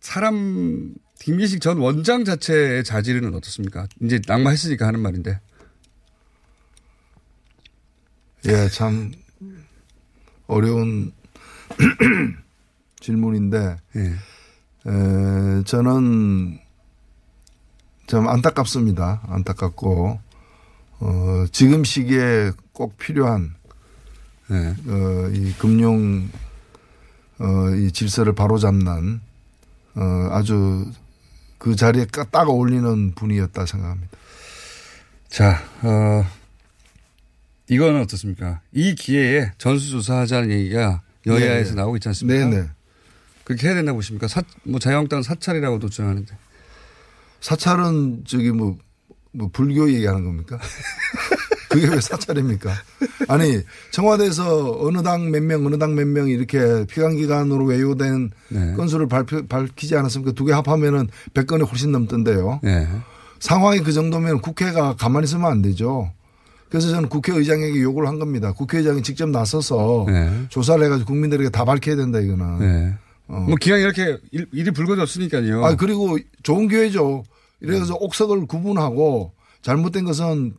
사람 0.00 0.94
김기식 1.18 1.60
전 1.60 1.78
원장 1.78 2.24
자체의 2.24 2.84
자질은 2.84 3.34
어떻습니까? 3.34 3.86
이제 4.02 4.20
낙마했으니까 4.26 4.86
하는 4.86 5.00
말인데 5.00 5.40
예, 8.46 8.68
참 8.68 9.12
어려운 10.46 11.12
질문인데 13.08 13.76
예. 13.96 14.00
에, 14.00 15.62
저는 15.64 16.58
좀 18.06 18.28
안타깝습니다. 18.28 19.20
안타깝고 19.28 20.18
어, 21.00 21.44
지금 21.52 21.84
시기에 21.84 22.52
꼭 22.72 22.96
필요한 22.96 23.54
예. 24.50 24.54
어, 24.90 25.28
이 25.34 25.52
금융 25.58 26.30
어, 27.40 27.70
이 27.76 27.92
질서를 27.92 28.34
바로잡는 28.34 29.20
어, 29.96 30.00
아주 30.30 30.90
그 31.58 31.76
자리에 31.76 32.06
까- 32.10 32.24
딱 32.24 32.48
어울리는 32.48 33.14
분이었다 33.14 33.66
생각합니다. 33.66 34.16
자, 35.28 35.62
어, 35.82 36.24
이거는 37.68 38.00
어떻습니까? 38.02 38.60
이 38.72 38.94
기회에 38.94 39.52
전수조사하자는 39.58 40.50
얘기가 40.50 41.02
여야에서 41.26 41.70
네. 41.70 41.76
나오고 41.76 41.96
있지 41.96 42.08
않습니까? 42.08 42.46
네네. 42.48 42.68
그렇게 43.44 43.66
해야 43.68 43.74
된다 43.74 43.92
보십니까? 43.92 44.26
사, 44.28 44.42
뭐 44.62 44.78
자유한국당은 44.80 45.22
사찰이라고도 45.22 45.88
주장하는데. 45.88 46.34
사찰은 47.40 48.24
저기 48.26 48.50
뭐, 48.52 48.76
뭐 49.32 49.48
불교 49.52 49.90
얘기하는 49.92 50.24
겁니까? 50.24 50.58
그게 51.68 51.88
왜 51.88 52.00
사찰입니까? 52.00 52.72
아니 53.28 53.60
청와대에서 53.90 54.78
어느 54.80 55.02
당 55.02 55.30
몇 55.30 55.42
명 55.42 55.66
어느 55.66 55.76
당 55.76 55.94
몇 55.94 56.06
명 56.06 56.28
이렇게 56.28 56.86
피감기관으로 56.86 57.64
외유된 57.64 58.30
네. 58.48 58.72
건수를 58.74 59.08
발표, 59.08 59.44
밝히지 59.46 59.96
않았습니까? 59.96 60.32
두 60.32 60.44
개 60.44 60.52
합하면은 60.52 61.08
100건이 61.34 61.68
훨씬 61.68 61.90
넘던데요. 61.92 62.60
네. 62.62 62.88
상황이 63.40 63.80
그 63.80 63.92
정도면 63.92 64.40
국회가 64.40 64.94
가만히 64.94 65.24
있으면 65.24 65.50
안 65.50 65.62
되죠. 65.62 66.10
그래서 66.70 66.88
저는 66.90 67.08
국회의장에게 67.08 67.82
요구를 67.82 68.08
한 68.08 68.18
겁니다. 68.18 68.52
국회의장이 68.52 69.02
직접 69.02 69.28
나서서 69.28 70.06
네. 70.08 70.46
조사를 70.48 70.82
해가지고 70.84 71.08
국민들에게 71.08 71.50
다 71.50 71.64
밝혀야 71.64 71.96
된다 71.96 72.20
이거는. 72.20 72.96
네. 73.28 73.36
어. 73.36 73.40
뭐 73.40 73.56
기왕 73.56 73.80
이렇게 73.80 74.18
일, 74.32 74.46
일이 74.52 74.70
불거졌으니까요. 74.70 75.64
아 75.64 75.76
그리고 75.76 76.18
좋은 76.42 76.68
기회죠. 76.68 77.24
이래서 77.60 77.94
옥석을 77.94 78.46
구분하고 78.46 79.32
잘못된 79.62 80.04
것은 80.04 80.54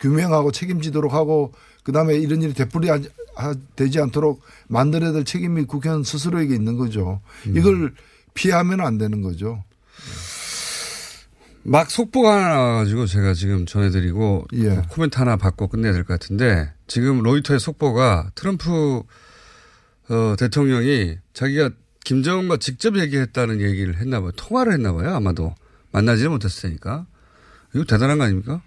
규명하고 0.00 0.50
책임지도록 0.50 1.12
하고 1.12 1.52
그다음에 1.84 2.16
이런 2.16 2.42
일이 2.42 2.52
되풀이 2.54 2.88
되지 3.76 4.00
않도록 4.00 4.42
만들어야 4.68 5.12
될 5.12 5.24
책임이 5.24 5.64
국회의원 5.64 6.02
스스로에게 6.02 6.54
있는 6.54 6.76
거죠. 6.76 7.20
이걸 7.46 7.94
피하면 8.34 8.80
안 8.80 8.98
되는 8.98 9.22
거죠. 9.22 9.62
막 11.62 11.90
속보가 11.90 12.34
하나 12.34 12.48
나와가지고 12.48 13.06
제가 13.06 13.34
지금 13.34 13.66
전해드리고 13.66 14.46
예. 14.54 14.68
뭐 14.70 14.82
코멘트 14.88 15.18
하나 15.18 15.36
받고 15.36 15.68
끝내야 15.68 15.92
될 15.92 16.04
것 16.04 16.18
같은데 16.18 16.72
지금 16.86 17.22
로이터의 17.22 17.60
속보가 17.60 18.30
트럼프 18.34 19.02
어, 20.08 20.34
대통령이 20.38 21.18
자기가 21.34 21.70
김정은과 22.04 22.56
직접 22.58 22.98
얘기했다는 22.98 23.60
얘기를 23.60 23.96
했나 23.98 24.20
봐요. 24.20 24.32
통화를 24.36 24.72
했나 24.72 24.92
봐요. 24.92 25.14
아마도 25.14 25.54
만나지를 25.92 26.30
못했을 26.30 26.70
테니까 26.70 27.06
이거 27.74 27.84
대단한 27.84 28.18
거 28.18 28.24
아닙니까? 28.24 28.62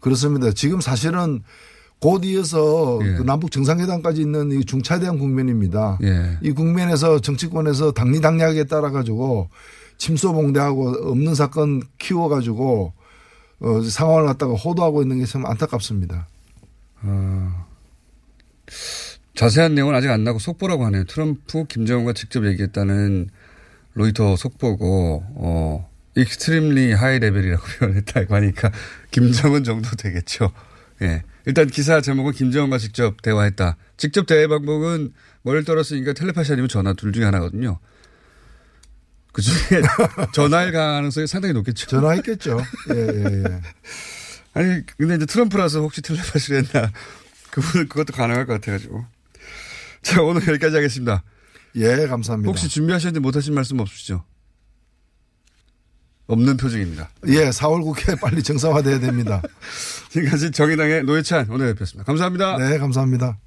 그렇습니다. 0.00 0.50
지금 0.52 0.80
사실은 0.80 1.42
곧 2.00 2.24
이어서 2.24 2.98
예. 3.02 3.14
그 3.16 3.22
남북 3.22 3.50
정상회담까지 3.50 4.22
있는 4.22 4.50
이 4.52 4.64
중차대한 4.64 5.18
국면입니다. 5.18 5.98
예. 6.02 6.38
이 6.40 6.52
국면에서 6.52 7.20
정치권에서 7.20 7.92
당리당략에 7.92 8.64
따라 8.64 8.90
가지고 8.90 9.50
침소봉대하고 9.98 11.10
없는 11.10 11.34
사건 11.34 11.82
키워 11.98 12.28
가지고 12.30 12.94
어, 13.60 13.82
상황을 13.82 14.24
갖다가 14.24 14.54
호도하고 14.54 15.02
있는 15.02 15.18
게 15.18 15.26
참 15.26 15.44
안타깝습니다. 15.44 16.26
어, 17.02 17.66
자세한 19.34 19.74
내용은 19.74 19.94
아직 19.94 20.10
안 20.10 20.24
나고 20.24 20.38
속보라고 20.38 20.84
하네요. 20.86 21.04
트럼프 21.04 21.64
김정은과 21.64 22.12
직접 22.12 22.46
얘기했다는 22.46 23.28
로이터 23.94 24.36
속보고 24.36 25.24
어 25.36 25.90
extremely 26.16 26.92
high 26.92 27.18
level이라고 27.18 27.62
표현했다고 27.78 28.34
하니까 28.34 28.70
김정은 29.10 29.64
정도 29.64 29.90
되겠죠. 29.96 30.52
예. 31.02 31.22
일단 31.46 31.68
기사 31.68 32.00
제목은 32.00 32.32
김정은과 32.32 32.78
직접 32.78 33.22
대화했다. 33.22 33.76
직접 33.96 34.26
대화 34.26 34.46
방법은 34.48 35.12
멀리 35.42 35.64
떨어졌으니까 35.64 36.12
텔레파시 36.12 36.52
아니면 36.52 36.68
전화 36.68 36.92
둘 36.92 37.12
중에 37.12 37.24
하나거든요. 37.24 37.78
그 39.32 39.42
중에 39.42 39.80
전화일 40.34 40.72
가능성이 40.72 41.26
상당히 41.26 41.54
높겠죠. 41.54 41.86
전화했겠죠. 41.86 42.60
예, 42.94 42.98
예, 42.98 43.44
예. 43.44 43.60
아니, 44.52 44.84
근데 44.98 45.14
이제 45.14 45.26
트럼프라서 45.26 45.80
혹시 45.80 46.02
텔레파시를 46.02 46.64
했나. 46.64 46.90
그분, 47.50 47.88
그것도 47.88 48.12
가능할 48.12 48.46
것 48.46 48.54
같아가지고. 48.54 49.04
자, 50.02 50.22
오늘 50.22 50.46
여기까지 50.46 50.76
하겠습니다. 50.76 51.22
예, 51.76 52.06
감사합니다. 52.06 52.48
혹시 52.48 52.68
준비하셨는데 52.68 53.20
못하신 53.20 53.54
말씀 53.54 53.78
없으시죠? 53.78 54.24
없는 56.26 56.56
표정입니다. 56.56 57.10
예, 57.28 57.50
4월 57.50 57.82
국회 57.82 58.14
빨리 58.14 58.42
정상화돼야 58.42 59.00
됩니다. 59.00 59.42
지금까지 60.10 60.52
정의당의 60.52 61.02
노회찬 61.04 61.48
원내대표였습니다. 61.50 62.04
감사합니다. 62.06 62.56
네, 62.58 62.78
감사합니다. 62.78 63.38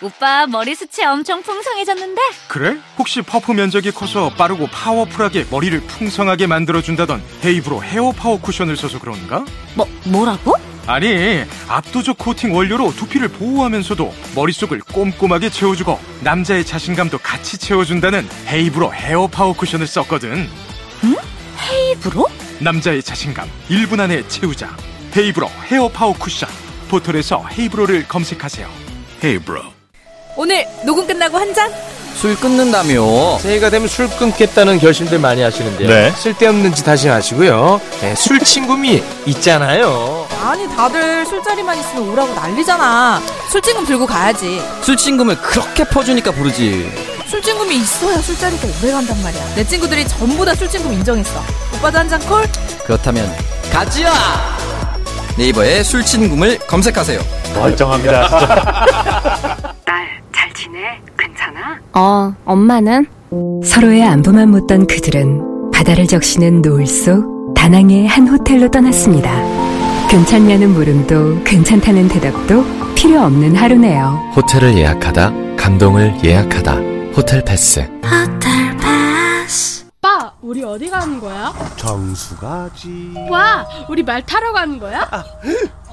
오빠 0.00 0.46
머리 0.46 0.74
숱이 0.74 1.06
엄청 1.06 1.42
풍성해졌는데? 1.42 2.20
그래? 2.48 2.78
혹시 2.98 3.20
퍼프 3.22 3.52
면적이 3.52 3.90
커서 3.92 4.30
빠르고 4.30 4.66
powerful하게 4.68 5.46
머리를 5.50 5.80
풍성하게 5.86 6.46
만들어준다던 6.46 7.22
헤이브로 7.44 7.82
헤어 7.82 8.10
파워 8.12 8.40
쿠션을 8.40 8.76
써서 8.76 8.98
그런가? 8.98 9.44
뭐 9.76 9.86
뭐라고? 10.06 10.54
아니 10.86 11.44
압도적 11.68 12.18
코팅 12.18 12.54
원료로 12.54 12.94
두피를 12.96 13.28
보호하면서도 13.28 14.12
머릿속을 14.34 14.80
꼼꼼하게 14.92 15.50
채워주고 15.50 15.98
남자의 16.20 16.64
자신감도 16.64 17.18
같이 17.18 17.56
채워준다는 17.56 18.28
헤이브로 18.48 18.92
헤어 18.92 19.26
파워 19.28 19.52
쿠션을 19.52 19.86
썼거든. 19.86 20.48
응? 21.04 21.16
헤이브로? 21.70 22.26
남자의 22.58 23.02
자신감 23.02 23.48
1분 23.70 24.00
안에 24.00 24.26
채우자. 24.28 24.76
헤이브로 25.16 25.48
헤어 25.70 25.88
파워 25.88 26.12
쿠션. 26.14 26.48
포털에서 26.88 27.44
헤이브로를 27.56 28.06
검색하세요. 28.08 28.68
헤이브로. 29.22 29.62
오늘 30.36 30.66
녹음 30.84 31.06
끝나고 31.06 31.38
한 31.38 31.54
잔? 31.54 31.70
술 32.14 32.36
끊는다며. 32.36 33.38
새해가 33.38 33.70
되면 33.70 33.88
술 33.88 34.08
끊겠다는 34.10 34.78
결심들 34.78 35.18
많이 35.18 35.42
하시는데요. 35.42 35.88
네. 35.88 36.10
쓸데없는 36.10 36.74
짓 36.74 36.86
하지 36.86 37.08
마시고요. 37.08 37.80
네, 38.00 38.14
술 38.14 38.38
친구미 38.40 39.02
있잖아요 39.26 40.26
아니 40.42 40.68
다들 40.68 41.24
술자리만 41.26 41.78
있으면 41.78 42.08
오라고 42.10 42.34
난리잖아. 42.34 43.20
술친금 43.50 43.84
들고 43.86 44.06
가야지. 44.06 44.60
술친금을 44.82 45.36
그렇게 45.40 45.84
퍼주니까 45.84 46.32
부르지 46.32 46.90
술친금이 47.26 47.76
있어야 47.76 48.18
술자리가 48.18 48.66
오래 48.82 48.92
간단 48.92 49.22
말이야. 49.22 49.54
내 49.54 49.64
친구들이 49.64 50.06
전부 50.08 50.44
다 50.44 50.54
술친금 50.54 50.92
인정했어. 50.92 51.40
오빠도 51.76 51.98
한 51.98 52.08
잔 52.08 52.20
콜? 52.26 52.42
그렇다면 52.84 53.30
가지야 53.72 54.12
네이버에 55.38 55.82
술친금을 55.82 56.58
검색하세요 56.66 57.18
멀쩡합니다 57.54 58.28
딸, 59.84 60.08
잘 60.34 60.52
지내? 60.52 60.78
괜찮아? 61.18 61.78
어, 61.94 62.34
엄마는? 62.44 63.06
서로의 63.64 64.04
안부만 64.04 64.50
묻던 64.50 64.86
그들은 64.86 65.70
바다를 65.72 66.06
적시는 66.06 66.60
노을 66.60 66.86
속 66.86 67.54
다낭의 67.54 68.06
한 68.08 68.28
호텔로 68.28 68.70
떠났습니다. 68.70 69.30
괜찮냐는 70.12 70.74
물음도 70.74 71.42
괜찮다는 71.42 72.06
대답도 72.06 72.94
필요 72.94 73.22
없는 73.22 73.56
하루네요. 73.56 74.32
호텔을 74.36 74.76
예약하다, 74.76 75.32
감동을 75.56 76.22
예약하다. 76.22 76.74
호텔 77.16 77.42
패스. 77.42 77.80
호텔 78.04 78.76
패스. 78.76 79.86
오빠 80.02 80.34
우리 80.42 80.62
어디 80.62 80.90
가는 80.90 81.18
거야? 81.18 81.54
정수 81.76 82.36
가지. 82.36 83.14
와, 83.30 83.66
우리 83.88 84.02
말 84.02 84.20
타러 84.26 84.52
가는 84.52 84.78
거야? 84.78 85.08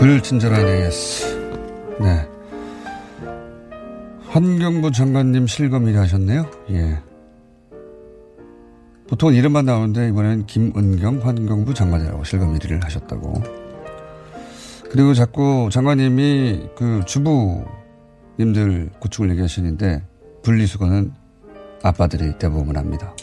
불친절한 0.00 0.66
AS. 0.66 1.26
네. 2.00 2.26
환경부 4.28 4.92
장관님 4.92 5.46
실검 5.46 5.86
일하셨네요. 5.88 6.50
예. 6.70 6.98
보통 9.06 9.34
이름만 9.34 9.66
나오는데 9.66 10.08
이번엔 10.08 10.46
김은경 10.46 11.20
환경부 11.22 11.74
장관이라고 11.74 12.24
실검 12.24 12.58
1위를 12.58 12.82
하셨다고. 12.82 13.42
그리고 14.90 15.12
자꾸 15.12 15.68
장관님이 15.70 16.70
그 16.74 17.02
주부님들 17.04 18.92
고충을 19.00 19.32
얘기하시는데 19.32 20.02
분리수거는 20.42 21.12
아빠들이 21.82 22.38
대부분 22.38 22.78
합니다. 22.78 23.14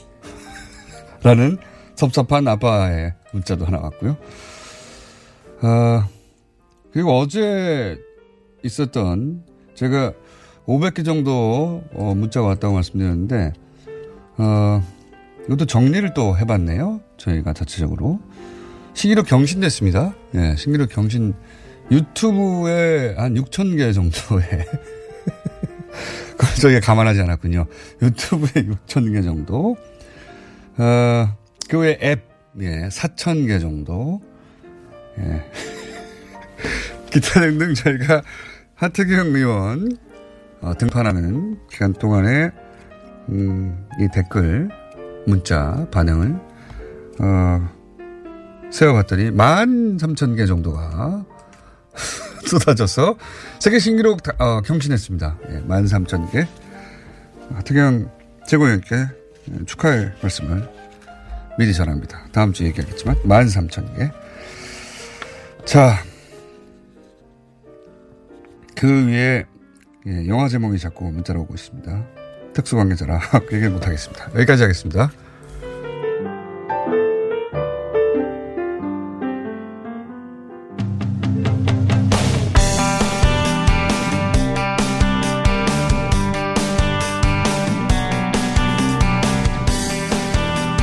라는 1.23 1.57
섭섭한 1.95 2.47
아빠의 2.47 3.15
문자도 3.31 3.65
하나 3.65 3.79
왔고요. 3.79 4.15
아, 5.61 6.07
그리고 6.97 7.15
어제 7.19 8.01
있었던 8.63 9.43
제가 9.75 10.13
500개 10.65 11.05
정도 11.05 11.83
어, 11.93 12.15
문자가 12.15 12.47
왔다고 12.47 12.73
말씀드렸는데 12.73 13.53
어, 14.39 14.83
이것도 15.45 15.67
정리를 15.67 16.11
또 16.15 16.35
해봤네요. 16.35 17.01
저희가 17.17 17.53
자체적으로 17.53 18.19
신기록 18.95 19.27
경신됐습니다. 19.27 20.15
예, 20.33 20.55
신기록 20.57 20.89
경신 20.89 21.35
유튜브에 21.91 23.13
한 23.15 23.35
6천 23.35 23.77
개 23.77 23.93
정도의 23.93 24.47
그걸 26.35 26.55
저희가 26.59 26.79
감안하지 26.79 27.21
않았군요. 27.21 27.67
유튜브에 28.01 28.63
6천 28.63 29.13
개 29.13 29.21
정도 29.21 29.77
어, 30.79 31.37
그 31.69 31.77
외 31.77 31.99
앱, 32.01 32.23
예, 32.61 32.87
4천 32.87 33.45
개 33.45 33.59
정도 33.59 34.19
예. 35.19 35.76
기타 37.11 37.41
등등 37.41 37.73
저희가 37.73 38.21
하태경 38.75 39.35
의원 39.35 39.97
어, 40.61 40.73
등판하는 40.77 41.59
기간 41.69 41.93
동안에 41.93 42.51
음, 43.29 43.87
이 43.99 44.07
댓글 44.13 44.69
문자 45.25 45.87
반응을 45.91 46.39
어, 47.19 47.69
세어봤더니 48.71 49.31
만 49.31 49.97
삼천 49.99 50.35
개 50.35 50.45
정도가 50.45 51.25
쏟아져서 52.47 53.17
세계 53.59 53.79
신기록 53.79 54.23
다, 54.23 54.33
어, 54.39 54.61
경신했습니다. 54.61 55.37
예, 55.51 55.59
만 55.61 55.87
삼천 55.87 56.31
개. 56.31 56.47
하태경 57.53 58.09
최고위원께 58.47 58.95
축하의 59.65 60.11
말씀을 60.21 60.67
미리 61.57 61.73
전합니다. 61.73 62.27
다음 62.31 62.53
주에 62.53 62.67
얘기하겠지만 62.67 63.17
만 63.23 63.49
삼천 63.49 63.95
개. 63.95 64.11
자, 65.65 65.97
그 68.77 69.07
위에 69.07 69.43
예, 70.05 70.27
영화 70.27 70.47
제목이 70.47 70.77
자꾸 70.77 71.11
문자로 71.11 71.41
오고 71.41 71.55
있습니다. 71.55 72.05
특수관계자라 72.53 73.19
얘기 73.51 73.67
못하겠습니다. 73.67 74.29
여기까지 74.35 74.63
하겠습니다. 74.63 75.11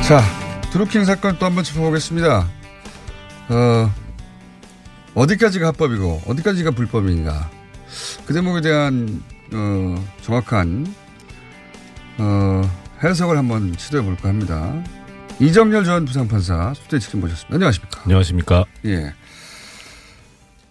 자, 0.05 0.21
드루킹 0.71 1.05
사건 1.05 1.39
또 1.39 1.45
한번 1.45 1.63
짚어보겠습니다. 1.63 2.47
어, 3.49 3.91
어디까지가 5.15 5.67
합법이고 5.69 6.23
어디까지가 6.27 6.71
불법인가. 6.71 7.54
그 8.25 8.33
대목에 8.33 8.61
대한 8.61 9.23
어, 9.53 10.05
정확한 10.21 10.85
어, 12.17 12.61
해석을 13.03 13.37
한번 13.37 13.73
시도해 13.77 14.03
볼까 14.03 14.29
합니다. 14.29 14.83
이정열 15.39 15.83
전 15.83 16.05
부장판사 16.05 16.73
수대 16.75 16.97
직접 16.99 17.17
모셨습니다. 17.17 17.55
안녕하십니까? 17.55 18.01
안녕하십니까? 18.03 18.65
예. 18.85 19.13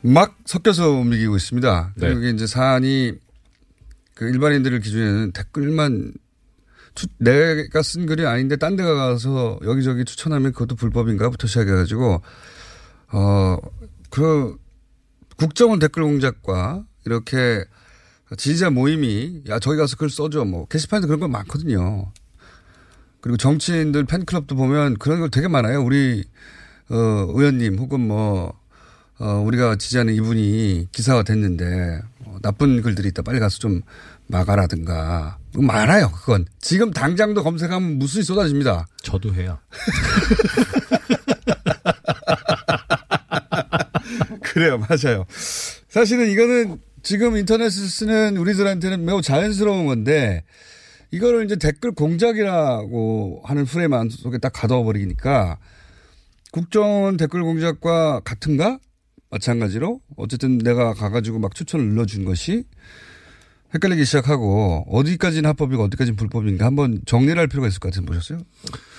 막 0.01 0.37
섞여서 0.45 0.91
움직이고 0.91 1.37
있습니다. 1.37 1.93
네. 1.97 2.09
그리고 2.15 2.27
이제 2.35 2.47
사안이 2.47 3.13
그 4.15 4.27
일반인들을 4.29 4.81
기준에는 4.81 5.33
댓글만 5.33 6.13
추- 6.95 7.07
내가 7.19 7.83
쓴 7.83 8.07
글이 8.07 8.27
아닌데 8.27 8.57
딴 8.57 8.77
데 8.77 8.85
가서 8.85 9.59
여기저기 9.65 10.05
추천하면 10.05 10.53
그것도 10.53 10.77
불법인가부터 10.77 11.47
시작해가지고 11.47 12.23
어, 13.13 13.57
그 14.11 14.57
국정원 15.37 15.79
댓글 15.79 16.05
공작과 16.05 16.85
이렇게 17.05 17.65
지지자 18.37 18.71
모임이 18.71 19.43
야 19.49 19.59
저기 19.59 19.77
가서 19.77 19.97
글 19.97 20.11
써줘 20.11 20.45
뭐 20.45 20.67
게시판에도 20.67 21.07
그런 21.07 21.21
거 21.21 21.29
많거든요. 21.29 22.11
그리고 23.21 23.37
정치인들 23.37 24.05
팬클럽도 24.05 24.57
보면 24.57 24.99
그런 24.99 25.21
거 25.21 25.29
되게 25.29 25.49
많아요. 25.49 25.83
우리 25.83 26.25
어, 26.91 26.97
의원님 26.97 27.79
혹은 27.79 28.01
뭐 28.01 28.53
어, 29.19 29.43
우리가 29.47 29.77
지지하는 29.77 30.15
이분이 30.15 30.89
기사가 30.93 31.23
됐는데 31.23 32.03
어, 32.25 32.37
나쁜 32.43 32.83
글들이 32.83 33.09
있다 33.09 33.23
빨리 33.23 33.39
가서 33.39 33.59
좀 33.59 33.83
막아라든가 34.27 35.39
많아요. 35.55 36.11
그건 36.13 36.47
지금 36.61 36.91
당장도 36.91 37.43
검색하면 37.43 37.99
무수히 37.99 38.25
쏟아집니다. 38.25 38.87
저도 39.03 39.35
해요. 39.35 39.59
그래요, 44.43 44.79
맞아요. 44.79 45.25
사실은 45.89 46.31
이거는 46.31 46.81
지금 47.05 47.37
인터넷을 47.37 47.87
쓰는 47.87 48.39
우리들한테는 48.39 49.05
매우 49.05 49.21
자연스러운 49.21 49.85
건데 49.85 50.43
이거를 51.11 51.45
이제 51.45 51.55
댓글 51.57 51.93
공작이라고 51.93 53.43
하는 53.45 53.67
프레임 53.67 53.93
안 53.93 54.09
속에 54.09 54.39
딱 54.39 54.51
가둬버리니까 54.55 55.59
국정원 56.51 57.19
댓글 57.19 57.43
공작과 57.43 58.21
같은가? 58.21 58.79
마찬가지로 59.31 60.01
어쨌든 60.17 60.59
내가 60.59 60.95
가가지고 60.95 61.41
막 61.41 61.55
추천을 61.55 61.85
눌러준 61.87 62.25
것이 62.25 62.65
헷갈리기 63.75 64.05
시작하고 64.07 64.87
어디까지는 64.89 65.49
합법이고 65.51 65.83
어디까지는 65.83 66.17
불법인가 66.17 66.65
한번 66.65 67.03
정리를 67.05 67.37
할 67.39 67.49
필요가 67.49 67.69
있을 67.69 67.81
것 67.81 67.91
같은데 67.91 68.07
보셨어요? 68.07 68.39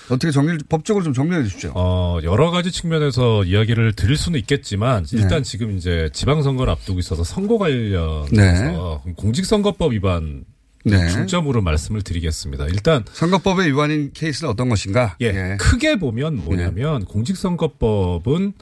어떻게 0.08 0.30
정리를 0.30 0.60
법적으로 0.68 1.04
좀 1.04 1.12
정리해 1.12 1.42
주십시오. 1.42 1.72
어, 1.74 2.18
여러 2.22 2.50
가지 2.50 2.70
측면에서 2.70 3.44
이야기를 3.44 3.94
드릴 3.94 4.16
수는 4.16 4.38
있겠지만 4.40 5.04
일단 5.12 5.38
네. 5.38 5.42
지금 5.42 5.76
이제 5.76 6.10
지방선거를 6.12 6.72
앞두고 6.72 6.98
있어서 7.00 7.24
선거 7.24 7.58
관련해서 7.58 9.02
네. 9.04 9.12
공직선거법 9.16 9.92
위반 9.92 10.44
네. 10.84 11.08
중점으로 11.08 11.62
말씀을 11.62 12.02
드리겠습니다. 12.02 12.66
일단 12.66 13.04
선거법의 13.12 13.68
위반인 13.68 14.12
케이스는 14.14 14.50
어떤 14.50 14.68
것인가? 14.68 15.16
예, 15.20 15.56
크게 15.58 15.98
보면 15.98 16.44
뭐냐면 16.44 17.04
공직선거법은 17.04 18.52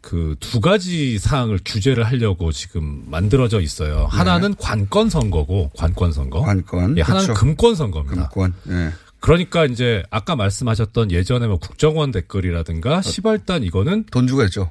그 0.00 0.36
두 0.38 0.60
가지 0.60 1.18
사항을 1.18 1.58
규제를 1.64 2.04
하려고 2.04 2.52
지금 2.52 3.04
만들어져 3.06 3.60
있어요. 3.60 4.06
하나는 4.10 4.54
관건 4.54 5.08
선거고 5.08 5.70
관건 5.76 6.12
선거. 6.12 6.40
네. 6.40 6.44
관건. 6.44 6.98
예, 6.98 7.02
하나는 7.02 7.26
그렇죠. 7.26 7.40
금권 7.40 7.74
선거입니다. 7.74 8.28
금권. 8.28 8.54
예. 9.24 9.26
그러니까 9.26 9.64
이제 9.64 10.02
아까 10.10 10.36
말씀하셨던 10.36 11.10
예전에 11.10 11.46
뭐 11.46 11.58
국정원 11.58 12.10
댓글이라든가 12.10 13.00
시발단 13.00 13.62
이거는 13.62 14.04
돈 14.10 14.26
주고 14.26 14.42
했죠. 14.42 14.70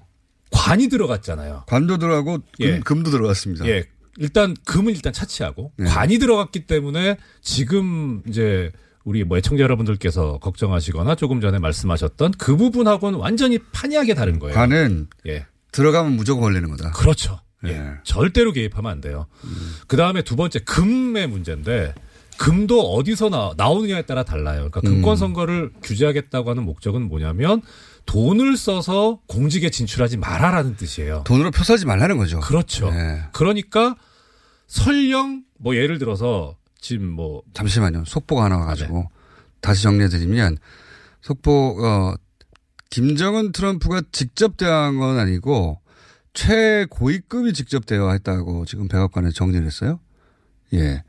관이 0.52 0.90
들어갔잖아요. 0.90 1.64
관도 1.68 1.98
들어가고 1.98 2.38
금, 2.38 2.42
예. 2.60 2.80
금도 2.80 3.10
들어갔습니다. 3.10 3.66
예. 3.66 3.86
일단 4.18 4.56
금은 4.66 4.94
일단 4.94 5.12
차치하고 5.12 5.72
네. 5.78 5.86
관이 5.86 6.20
들어갔기 6.20 6.68
때문에 6.68 7.18
지금 7.42 8.22
이제 8.28 8.72
우리 9.04 9.24
뭐 9.24 9.38
애청자 9.38 9.64
여러분들께서 9.64 10.38
걱정하시거나 10.38 11.16
조금 11.16 11.42
전에 11.42 11.58
말씀하셨던 11.58 12.34
그 12.38 12.56
부분하고는 12.56 13.18
완전히 13.18 13.58
판이하게 13.58 14.14
다른 14.14 14.38
거예요. 14.38 14.54
관은 14.54 15.08
예. 15.26 15.48
들어가면 15.72 16.14
무조건 16.14 16.44
걸리는 16.44 16.70
거다. 16.70 16.92
그렇죠. 16.92 17.40
예. 17.66 17.82
절대로 18.04 18.52
개입하면 18.52 18.92
안 18.92 19.02
돼요. 19.02 19.26
그 19.88 19.98
다음에 19.98 20.22
두 20.22 20.36
번째 20.36 20.60
금의 20.60 21.28
문제인데 21.28 21.96
금도 22.38 22.94
어디서 22.94 23.30
나, 23.30 23.54
나오느냐에 23.58 24.04
따라 24.04 24.24
달라요. 24.24 24.70
그러니까 24.70 24.82
음. 24.84 24.96
금권 24.96 25.18
선거를 25.18 25.72
규제하겠다고 25.82 26.50
하는 26.50 26.64
목적은 26.64 27.02
뭐냐면 27.04 27.62
돈을 28.06 28.58
써서 28.58 29.20
공직에 29.28 29.70
진출하지 29.70 30.18
마라라는 30.18 30.76
뜻이에요. 30.76 31.24
돈으로 31.26 31.52
표 31.52 31.64
사지 31.64 31.86
말라는 31.86 32.18
거죠. 32.18 32.40
그렇죠. 32.40 32.92
네. 32.92 33.24
그러니까 33.32 33.96
설령 34.68 35.44
뭐 35.58 35.76
예를 35.76 36.00
들어서 36.00 36.56
지금 36.80 37.08
뭐 37.10 37.44
잠시만요. 37.54 38.04
속보가 38.06 38.46
하나 38.46 38.58
와가지고 38.58 39.10
다시 39.62 39.84
정리해드리면 39.84 40.58
속보 41.22 41.78
어 41.82 42.14
김정은 42.90 43.54
트럼프가 43.54 44.02
직접 44.12 44.58
대화한 44.58 45.00
건 45.00 45.18
아니고 45.18 45.80
최고위급이 46.34 47.54
직접 47.54 47.86
대화했다고 47.86 48.66
지금 48.66 48.88
백악관에 48.88 49.32
정리를 49.32 49.66
했어요. 49.66 50.00
예. 50.74 51.04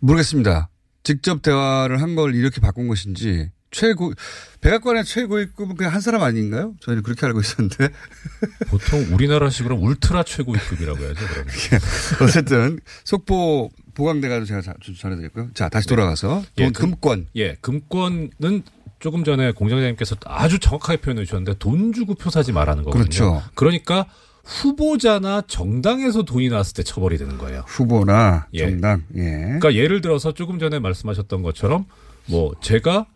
모르겠습니다. 0.00 0.68
직접 1.02 1.42
대화를 1.42 2.00
한 2.02 2.14
걸 2.16 2.34
이렇게 2.34 2.60
바꾼 2.60 2.88
것인지 2.88 3.50
최고 3.70 4.12
백악관의 4.60 5.04
최고위급은 5.04 5.76
그냥 5.76 5.92
한 5.92 6.00
사람 6.00 6.22
아닌가요? 6.22 6.74
저희는 6.80 7.02
그렇게 7.02 7.26
알고 7.26 7.40
있었는데 7.40 7.88
보통 8.68 9.06
우리나라식으로 9.12 9.76
울트라 9.76 10.22
최고위급이라고 10.22 10.98
해야죠. 10.98 11.26
그러면. 11.26 11.54
어쨌든 12.22 12.80
속보 13.04 13.70
보강돼가지고 13.94 14.46
제가 14.62 14.74
전해드렸고요. 14.98 15.50
자 15.54 15.68
다시 15.68 15.86
돌아가서 15.88 16.42
돈 16.56 16.66
예, 16.66 16.70
금- 16.70 16.90
금권 16.92 17.26
예, 17.36 17.54
금권은 17.60 18.62
조금 18.98 19.24
전에 19.24 19.52
공장장님께서 19.52 20.16
아주 20.24 20.58
정확하게 20.58 21.00
표현해 21.02 21.24
주셨는데 21.24 21.58
돈 21.58 21.92
주고 21.92 22.14
표 22.14 22.30
사지 22.30 22.52
말라는 22.52 22.82
거거든요. 22.84 23.04
그렇죠. 23.04 23.42
그러니까 23.54 24.06
후보자나 24.46 25.42
정당에서 25.48 26.22
돈이 26.22 26.48
나왔을 26.48 26.74
때 26.74 26.82
처벌이 26.84 27.18
되는 27.18 27.36
거예요. 27.36 27.64
후보나 27.66 28.46
예. 28.54 28.58
정당 28.70 29.02
예. 29.16 29.20
그러니까 29.42 29.74
예를 29.74 30.00
들어서 30.00 30.32
조금 30.32 30.58
전에 30.58 30.78
말씀하셨던 30.78 31.42
것처럼 31.42 31.86
뭐 32.26 32.54
제가 32.60 33.06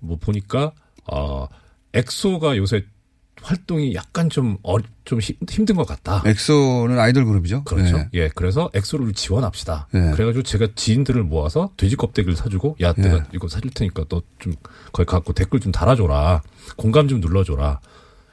뭐 0.00 0.18
보니까 0.20 0.72
어 1.10 1.46
엑소가 1.94 2.56
요새 2.56 2.84
활동이 3.42 3.94
약간 3.94 4.30
좀 4.30 4.56
어, 4.62 4.76
좀 5.04 5.20
힘- 5.20 5.36
힘든 5.48 5.76
것 5.76 5.86
같다. 5.86 6.22
엑소는 6.24 6.98
아이돌 6.98 7.24
그룹이죠. 7.26 7.64
그렇죠. 7.64 7.98
네. 7.98 8.08
예, 8.14 8.28
그래서 8.34 8.70
엑소를 8.74 9.12
지원합시다. 9.12 9.88
네. 9.92 10.12
그래가지고 10.12 10.42
제가 10.44 10.68
지인들을 10.74 11.22
모아서 11.24 11.70
돼지 11.76 11.94
껍데기를 11.94 12.36
사주고, 12.36 12.76
야, 12.80 12.94
내가 12.94 13.18
네. 13.18 13.22
이거 13.34 13.46
사줄 13.48 13.70
테니까 13.72 14.04
너 14.08 14.22
좀 14.38 14.54
거기 14.92 15.06
갖고 15.06 15.34
댓글 15.34 15.60
좀 15.60 15.72
달아줘라. 15.72 16.42
공감 16.76 17.06
좀 17.06 17.20
눌러줘라. 17.20 17.80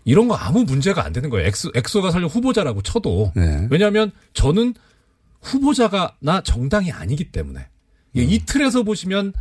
이런 0.04 0.28
거 0.28 0.36
아무 0.36 0.64
문제가 0.64 1.06
안 1.06 1.14
되는 1.14 1.30
거예요. 1.30 1.48
엑소, 1.48 1.72
엑소가 1.76 2.12
설령 2.12 2.28
후보자라고 2.28 2.82
쳐도. 2.82 3.34
네. 3.36 3.68
왜냐하면 3.70 4.12
저는 4.34 4.74
후보자가 5.42 6.16
나 6.20 6.42
정당이 6.42 6.92
아니기 6.92 7.32
때문에 7.32 7.68
이- 8.14 8.22
음. 8.22 8.28
이 8.30 8.40
틀에서 8.46 8.84
보시면 8.84 9.34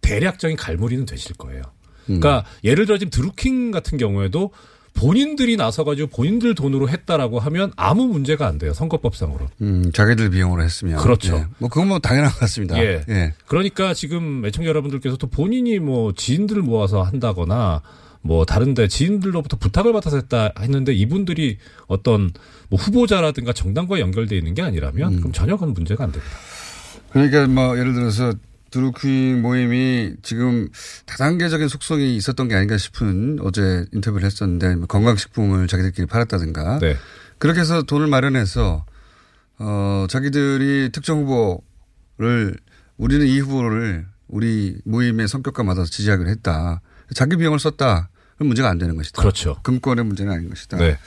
대략적인 0.00 0.56
갈무리는 0.56 1.04
되실 1.06 1.34
거예요. 1.36 1.62
음. 2.10 2.20
그러니까 2.20 2.44
예를 2.64 2.86
들어 2.86 2.98
지금 2.98 3.10
드루킹 3.10 3.70
같은 3.70 3.98
경우에도 3.98 4.50
본인들이 4.94 5.56
나서가지고 5.56 6.08
본인들 6.08 6.54
돈으로 6.54 6.88
했다라고 6.90 7.38
하면 7.38 7.72
아무 7.76 8.06
문제가 8.08 8.46
안 8.46 8.58
돼요 8.58 8.74
선거법상으로. 8.74 9.48
음, 9.62 9.90
자기들 9.92 10.28
비용으로 10.30 10.62
했으면. 10.62 10.98
그렇죠. 10.98 11.36
예. 11.36 11.46
뭐 11.58 11.70
그건 11.70 11.88
뭐 11.88 11.98
당연한 11.98 12.30
것 12.30 12.40
같습니다. 12.40 12.76
예. 12.78 13.02
예. 13.08 13.32
그러니까 13.46 13.94
지금 13.94 14.44
애청자 14.44 14.68
여러분들께서 14.68 15.16
도 15.16 15.28
본인이 15.28 15.78
뭐 15.78 16.12
지인들을 16.12 16.60
모아서 16.62 17.02
한다거나 17.02 17.80
뭐 18.22 18.44
다른데 18.44 18.88
지인들로부터 18.88 19.56
부탁을 19.56 19.92
받아서 19.92 20.16
했다 20.16 20.52
했는데 20.58 20.92
이분들이 20.94 21.58
어떤 21.86 22.30
뭐 22.68 22.78
후보자라든가 22.78 23.52
정당과 23.52 24.00
연결돼 24.00 24.36
있는 24.36 24.54
게 24.54 24.62
아니라면 24.62 25.16
그럼 25.18 25.32
전혀 25.32 25.56
그건 25.56 25.74
문제가 25.74 26.04
안 26.04 26.12
됩니다. 26.12 26.34
그러니까 27.10 27.46
뭐 27.48 27.78
예를 27.78 27.92
들어서 27.92 28.32
드루킹 28.70 29.42
모임이 29.42 30.14
지금 30.22 30.68
다단계적인 31.04 31.68
속성이 31.68 32.16
있었던 32.16 32.48
게 32.48 32.54
아닌가 32.54 32.78
싶은 32.78 33.38
어제 33.42 33.84
인터뷰를 33.92 34.24
했었는데 34.24 34.76
뭐 34.76 34.86
건강식품을 34.86 35.66
자기들끼리 35.66 36.06
팔았다든가 36.06 36.78
네. 36.78 36.96
그렇게 37.38 37.60
해서 37.60 37.82
돈을 37.82 38.06
마련해서 38.06 38.86
어 39.58 40.06
자기들이 40.08 40.90
특정 40.92 41.24
후보를 41.26 42.56
우리는 42.96 43.26
이 43.26 43.40
후보를 43.40 44.06
우리 44.28 44.78
모임의 44.84 45.28
성격과 45.28 45.62
맞아서 45.64 45.90
지지하기로 45.90 46.30
했다. 46.30 46.80
자기 47.14 47.36
비용을 47.36 47.58
썼다. 47.58 48.08
그럼 48.42 48.48
문제가 48.48 48.68
안 48.68 48.78
되는 48.78 48.96
것이다. 48.96 49.22
그렇죠. 49.22 49.56
금권의 49.62 50.04
문제는 50.04 50.32
아닌 50.32 50.48
것이다. 50.48 50.76
네. 50.78 50.98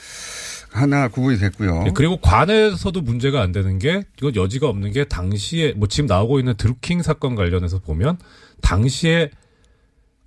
하나 0.70 1.08
구분이 1.08 1.38
됐고요. 1.38 1.84
예, 1.86 1.90
그리고 1.94 2.18
관에서도 2.18 3.00
문제가 3.00 3.42
안 3.42 3.52
되는 3.52 3.78
게 3.78 4.04
이건 4.18 4.34
여지가 4.36 4.68
없는 4.68 4.92
게 4.92 5.04
당시에 5.04 5.72
뭐 5.72 5.86
지금 5.88 6.06
나오고 6.06 6.38
있는 6.38 6.54
드루킹 6.56 7.02
사건 7.02 7.34
관련해서 7.34 7.78
보면 7.78 8.18
당시에 8.62 9.30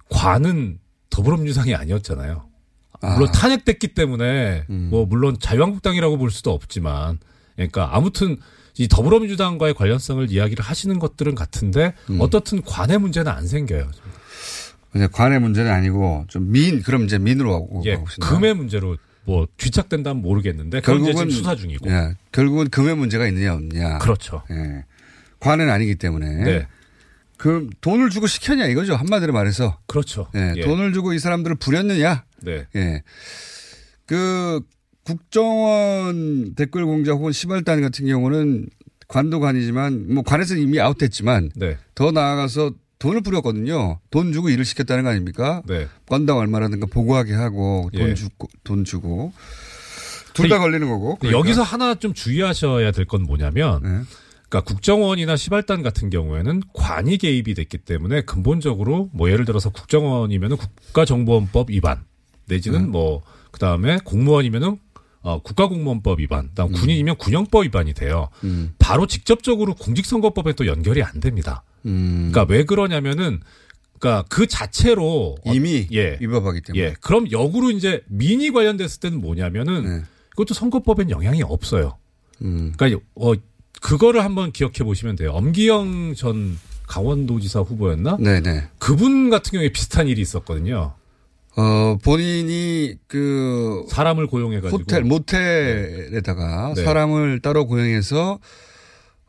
관은 0.10 0.80
더불어민주당이 1.10 1.76
아니었잖아요. 1.76 2.48
물론 3.02 3.32
탄핵됐기 3.32 3.90
때문에 3.90 4.66
뭐 4.68 5.06
물론 5.06 5.38
자유한국당이라고 5.40 6.18
볼 6.18 6.32
수도 6.32 6.52
없지만 6.52 7.20
그러니까 7.56 7.96
아무튼 7.96 8.38
이 8.78 8.88
더불어민주당과의 8.88 9.74
관련성을 9.74 10.32
이야기를 10.32 10.64
하시는 10.64 10.98
것들은 11.00 11.36
같은데 11.36 11.94
어떻든 12.20 12.62
관의 12.64 12.98
문제는 13.00 13.32
안 13.32 13.48
생겨요. 13.48 13.90
이제 14.96 15.08
관의 15.12 15.40
문제는 15.40 15.72
아니고 15.72 16.26
좀 16.28 16.52
민, 16.52 16.82
그럼 16.82 17.06
이제 17.06 17.18
민으로 17.20 17.54
하고 17.54 17.84
예. 17.86 18.02
금의 18.22 18.56
문제로 18.56 18.98
뭐 19.26 19.48
뒤착된다면 19.58 20.22
모르겠는데 20.22 20.82
지금 20.82 21.30
수사 21.30 21.56
중이고. 21.56 21.90
예, 21.90 22.16
결국은 22.32 22.70
금의 22.70 22.96
문제가 22.96 23.28
있느냐 23.28 23.54
없느냐. 23.54 24.00
그렇죠. 24.00 24.44
예. 24.52 24.86
관은 25.40 25.70
아니기 25.70 25.96
때문에. 25.96 26.44
네. 26.44 26.68
그 27.38 27.70
돈을 27.80 28.10
주고 28.10 28.28
시켰냐 28.28 28.66
이거죠 28.66 28.96
한마디로 28.96 29.32
말해서. 29.32 29.78
그렇죠. 29.88 30.28
예, 30.36 30.54
예. 30.58 30.62
돈을 30.62 30.94
주고 30.94 31.14
이 31.14 31.20
사람들을 31.20 31.58
부렸느냐. 31.58 32.26
네. 32.42 32.66
예. 32.76 33.04
그 34.06 34.62
국정원 35.04 36.56
댓글 36.56 36.86
공작 36.86 37.14
혹은 37.14 37.32
시발단 37.32 37.82
같은 37.82 38.08
경우는 38.08 38.68
관도 39.08 39.40
관이지만 39.40 40.14
뭐 40.14 40.24
관에서 40.24 40.56
이미 40.56 40.80
아웃됐지만 40.80 41.52
네. 41.56 41.78
더 41.96 42.12
나아가서 42.12 42.74
돈을 43.00 43.22
뿌렸거든요. 43.22 44.00
돈 44.12 44.34
주고 44.34 44.50
일을 44.50 44.66
시켰다는 44.66 45.04
거 45.06 45.10
아닙니까? 45.10 45.62
네. 45.66 45.88
건당 46.06 46.38
얼마라든가 46.38 46.86
보고하게 46.86 47.34
하고 47.34 47.90
돈 47.94 48.10
예. 48.10 48.14
주고 48.14 48.48
돈 48.64 48.84
주고 48.86 49.32
둘 50.34 50.50
다 50.50 50.60
걸리는 50.60 50.88
거고. 50.88 51.16
그러니까. 51.18 51.40
여기서 51.40 51.64
하나 51.64 51.96
좀 51.96 52.14
주의하셔야 52.14 52.92
될 52.92 53.06
건 53.06 53.24
뭐냐면, 53.24 53.82
네. 53.84 53.90
그러니까 54.50 54.62
국정원이나 54.62 55.36
시발단 55.36 55.82
같은 55.82 56.10
경우에는 56.10 56.62
관이 56.74 57.18
개입이 57.18 57.54
됐기 57.56 57.80
때문에 57.80 58.22
근본적으로 58.22 59.10
뭐 59.14 59.30
예를 59.32 59.46
들어서 59.46 59.70
국정원이면은 59.70 60.58
국가정보원법 60.58 61.70
위반 61.72 62.04
내지는 62.48 62.86
음. 62.86 62.92
뭐 62.92 63.22
그다음에 63.52 63.98
공무원이면은 64.04 64.78
어, 65.22 65.42
국가공무원법 65.42 66.20
위반, 66.20 66.50
그다음 66.50 66.72
군인이면 66.72 67.18
군형법 67.18 67.66
위반이 67.66 67.94
돼요. 67.94 68.30
음. 68.44 68.72
바로 68.80 69.06
직접적으로 69.06 69.74
공직선거법에 69.76 70.54
또 70.54 70.66
연결이 70.66 71.04
안 71.04 71.20
됩니다. 71.20 71.64
음. 71.86 72.30
그러니까 72.32 72.52
왜 72.54 72.64
그러냐면은 72.64 73.42
그러니까 74.00 74.26
그 74.30 74.48
자체로 74.48 75.36
이미 75.46 75.88
예. 75.92 76.18
위법하기 76.22 76.62
때문에. 76.62 76.84
예. 76.84 76.96
그럼 77.02 77.30
역으로 77.32 77.70
이제 77.72 78.02
민이 78.08 78.52
관련됐을 78.52 79.02
때는 79.02 79.20
뭐냐면은 79.20 79.84
네. 79.84 80.04
그것도 80.32 80.54
선거법엔 80.54 81.10
영향이 81.10 81.44
없어요. 81.44 81.98
음. 82.42 82.74
그러니까 82.78 83.02
어 83.16 83.34
그거를 83.82 84.24
한번 84.24 84.52
기억해 84.52 84.84
보시면 84.86 85.18
돼요. 85.18 85.32
엄기영 85.32 86.16
전 86.16 86.58
강원도지사 86.88 87.60
후보였나? 87.62 88.18
네네. 88.18 88.70
그분 88.80 89.30
같은 89.30 89.52
경우에 89.52 89.70
비슷한 89.70 90.08
일이 90.08 90.22
있었거든요. 90.22 90.94
어 91.60 91.98
본인이 92.02 92.96
그 93.08 93.84
사람을 93.90 94.28
고용해가지고 94.28 94.80
호텔 94.82 95.04
모텔에다가 95.04 96.74
네. 96.76 96.84
사람을 96.86 97.42
따로 97.42 97.68
고용해서 97.68 98.40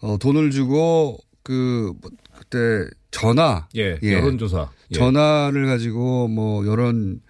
어 0.00 0.16
돈을 0.20 0.52
주고 0.52 1.18
그 1.42 1.92
뭐, 2.00 2.10
그때 2.38 2.88
전화 3.10 3.66
예, 3.74 3.98
여론조사 4.02 4.68
예. 4.92 4.94
전화를 4.94 5.66
가지고 5.66 6.28
뭐 6.28 6.64
여론 6.66 7.20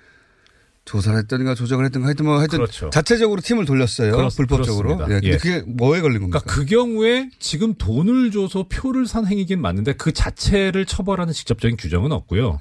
조사를 0.85 1.19
했던가 1.21 1.55
조작을 1.55 1.85
했던가 1.87 2.09
하여튼 2.09 2.27
뭐 2.27 2.39
하여튼 2.39 2.59
그렇죠. 2.59 2.91
자체적으로 2.91 3.41
팀을 3.41 3.65
돌렸어요 3.65 4.13
그렇- 4.13 4.29
불법적으로. 4.29 4.97
그렇습니다. 4.97 5.15
예. 5.17 5.21
근데 5.21 5.35
예. 5.35 5.37
그게 5.39 5.65
뭐에 5.71 6.01
걸린 6.03 6.21
겁니까? 6.21 6.41
그러니까 6.41 6.55
그 6.55 6.67
경우에 6.67 7.31
지금 7.39 7.73
돈을 7.75 8.33
줘서 8.33 8.67
표를 8.69 9.07
산 9.07 9.27
행위긴 9.27 9.63
맞는데 9.63 9.95
그 9.95 10.13
자체를 10.13 10.85
처벌하는 10.85 11.33
직접적인 11.33 11.77
규정은 11.79 12.13
없고요. 12.13 12.59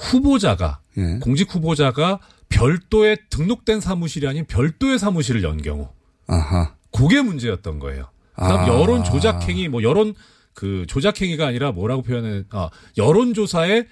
예. 0.00 0.04
후보자가 0.06 0.80
예. 0.96 1.18
공직 1.20 1.54
후보자가 1.54 2.20
별도의 2.48 3.18
등록된 3.30 3.80
사무실이 3.80 4.26
아닌 4.26 4.44
별도의 4.46 4.98
사무실을 4.98 5.42
연 5.42 5.60
경우 5.62 5.88
아하. 6.26 6.74
그게 6.92 7.20
문제였던 7.22 7.78
거예요. 7.78 8.10
그다음 8.34 8.60
아. 8.60 8.68
여론 8.68 9.04
조작 9.04 9.48
행위 9.48 9.68
뭐 9.68 9.82
여론 9.82 10.14
그 10.54 10.84
조작 10.88 11.20
행위가 11.20 11.46
아니라 11.46 11.72
뭐라고 11.72 12.02
표현해 12.02 12.44
아 12.50 12.70
여론 12.96 13.34
조사에 13.34 13.86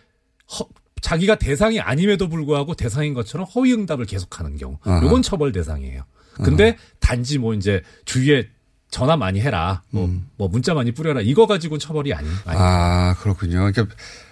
허- 0.59 0.69
자기가 1.03 1.37
대상이 1.37 1.79
아님에도 1.81 2.29
불구하고 2.29 2.75
대상인 2.75 3.13
것처럼 3.15 3.47
허위 3.55 3.73
응답을 3.75 4.07
계속하는 4.07 4.57
경우 4.57 4.79
아하. 4.83 5.05
요건 5.05 5.23
처벌 5.23 5.53
대상이에요. 5.53 6.03
근데 6.43 6.77
단지 7.01 7.39
뭐 7.39 7.55
이제 7.55 7.83
주위에 8.05 8.49
전화 8.91 9.17
많이 9.17 9.41
해라. 9.41 9.83
뭐, 9.91 10.11
뭐 10.37 10.49
문자 10.49 10.75
많이 10.75 10.93
뿌려라. 10.93 11.21
이거 11.21 11.47
가지고는 11.47 11.79
처벌이 11.79 12.15
아니. 12.15 12.29
아니. 12.45 12.59
아, 12.59 13.15
그렇군요. 13.21 13.71
그러니까 13.73 13.87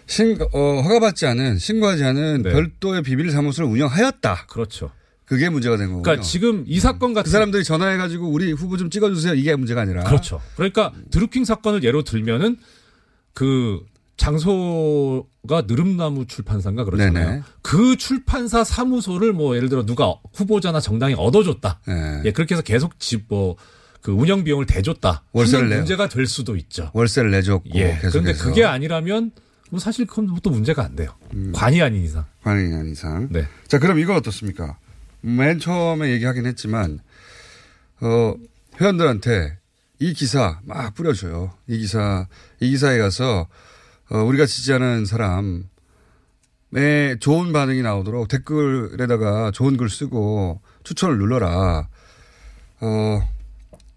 신, 0.07 0.39
어, 0.53 0.81
허가받지 0.83 1.27
않은, 1.27 1.59
신고하지 1.59 2.05
않은 2.05 2.43
별도의 2.43 3.03
비밀 3.03 3.31
사무소를 3.31 3.69
운영하였다. 3.69 4.35
네. 4.35 4.41
그렇죠. 4.49 4.91
그게 5.25 5.49
문제가 5.49 5.77
된 5.77 5.89
거군요. 5.89 6.03
그러니까 6.03 6.23
지금 6.23 6.65
이 6.67 6.79
사건 6.81 7.15
같은 7.15 7.25
그 7.25 7.31
사람들이 7.31 7.65
전화해가지고 7.65 8.29
우리 8.29 8.53
후보 8.53 8.77
좀 8.77 8.91
찍어주세요. 8.91 9.35
이게 9.35 9.57
문제가 9.57 9.81
아니라. 9.81 10.05
그렇죠. 10.05 10.41
그러니까 10.57 10.93
드루킹 11.11 11.45
사건을 11.45 11.83
예로 11.83 12.03
들면은 12.03 12.59
그 13.33 13.81
장소가 14.17 15.63
느릅나무 15.67 16.27
출판사인가 16.27 16.85
그렇잖아요. 16.85 17.27
네네. 17.27 17.43
그 17.63 17.97
출판사 17.97 18.63
사무소를 18.65 19.33
뭐 19.33 19.57
예를 19.57 19.69
들어 19.69 19.85
누가 19.85 20.15
후보자나 20.35 20.81
정당이 20.81 21.15
얻어줬다. 21.15 21.81
네. 21.89 22.23
예, 22.27 22.33
그렇게 22.33 22.55
해서 22.55 22.63
계속 22.63 23.01
집뭐 23.01 23.57
그 24.05 24.13
운영 24.13 24.45
비용을 24.45 24.67
대줬다. 24.67 25.25
월세를 25.33 25.71
내요. 25.71 25.79
문제가 25.79 26.11
될 26.11 26.27
수도 26.27 26.57
있죠. 26.57 26.91
월세를 26.93 27.31
내줬고. 27.31 27.71
예. 27.77 27.99
그런데 28.03 28.35
그게 28.35 28.63
아니라면 28.63 29.31
뭐 29.71 29.81
사실 29.81 30.05
그건 30.05 30.29
또 30.43 30.51
문제가 30.51 30.85
안 30.85 30.95
돼요. 30.95 31.17
관이 31.55 31.81
아닌 31.81 32.05
이상. 32.05 32.27
관이 32.43 32.75
아닌 32.75 32.93
이상. 32.93 33.29
네. 33.31 33.49
자, 33.67 33.79
그럼 33.79 33.99
이건 33.99 34.17
어떻습니까? 34.17 34.77
맨 35.23 35.59
처음에 35.59 36.11
얘기하긴 36.11 36.45
했지만, 36.45 36.99
어, 38.03 38.35
회원들한테 38.79 39.57
이 40.01 40.13
기사 40.13 40.61
막 40.65 40.95
뿌려줘요. 40.95 41.55
이 41.67 41.79
기사, 41.79 42.29
이 42.61 42.69
기사에 42.69 42.99
가서, 42.99 43.49
어, 44.11 44.19
우리가 44.19 44.45
지지하는 44.45 45.07
사람의 45.07 45.65
좋은 47.21 47.55
반응이 47.55 47.81
나오도록 47.81 48.29
댓글에다가 48.29 49.51
좋은 49.51 49.79
글 49.79 49.89
쓰고 49.89 50.61
추천을 50.83 51.17
눌러라. 51.17 51.89
어, 52.83 53.34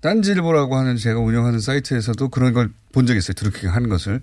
딴지일보라고 0.02 0.76
하는 0.76 0.96
제가 0.98 1.20
운영하는 1.20 1.60
사이트에서도 1.60 2.30
그런 2.30 2.54
걸 2.54 2.70
본 2.94 3.06
적이 3.06 3.20
있어요. 3.20 3.34
드루킹 3.34 3.70
하는 3.72 3.90
것을. 3.90 4.22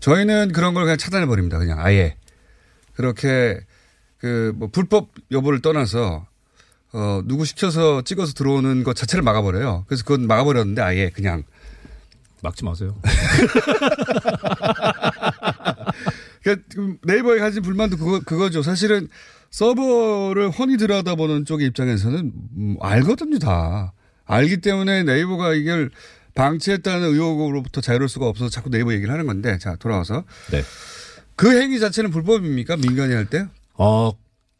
저희는 0.00 0.50
그런 0.52 0.74
걸 0.74 0.84
그냥 0.84 0.96
차단해 0.98 1.26
버립니다. 1.26 1.58
그냥 1.58 1.78
아예. 1.78 2.16
그렇게 2.94 3.60
그 4.18 4.52
뭐 4.56 4.68
불법 4.72 5.10
여부를 5.30 5.60
떠나서 5.62 6.26
어 6.92 7.22
누구 7.26 7.44
시켜서 7.44 8.02
찍어서 8.02 8.32
들어오는 8.32 8.82
것 8.82 8.96
자체를 8.96 9.22
막아 9.22 9.42
버려요. 9.42 9.84
그래서 9.86 10.02
그건 10.04 10.26
막아 10.26 10.42
버렸는데 10.42 10.82
아예 10.82 11.10
그냥 11.10 11.44
막지 12.42 12.64
마세요. 12.64 12.96
그러니까 16.42 16.64
네이버에 17.04 17.38
가진 17.38 17.62
불만도 17.62 17.96
그거 17.98 18.20
그거죠. 18.20 18.62
사실은 18.62 19.08
서버를 19.50 20.50
훤히 20.50 20.76
들여다보는 20.76 21.44
쪽의 21.44 21.66
입장에서는 21.68 22.32
음, 22.56 22.76
알거든요 22.80 23.38
다 23.38 23.92
알기 24.28 24.58
때문에 24.58 25.02
네이버가 25.02 25.54
이걸 25.54 25.90
방치했다는 26.34 27.08
의혹으로부터 27.08 27.80
자유로울 27.80 28.08
수가 28.08 28.28
없어서 28.28 28.48
자꾸 28.48 28.70
네이버 28.70 28.92
얘기를 28.92 29.12
하는 29.12 29.26
건데 29.26 29.58
자 29.58 29.74
돌아와서 29.76 30.22
네. 30.52 30.62
그 31.34 31.60
행위 31.60 31.80
자체는 31.80 32.10
불법입니까 32.10 32.76
민간이 32.76 33.14
할 33.14 33.26
때? 33.26 33.46
어, 33.74 34.12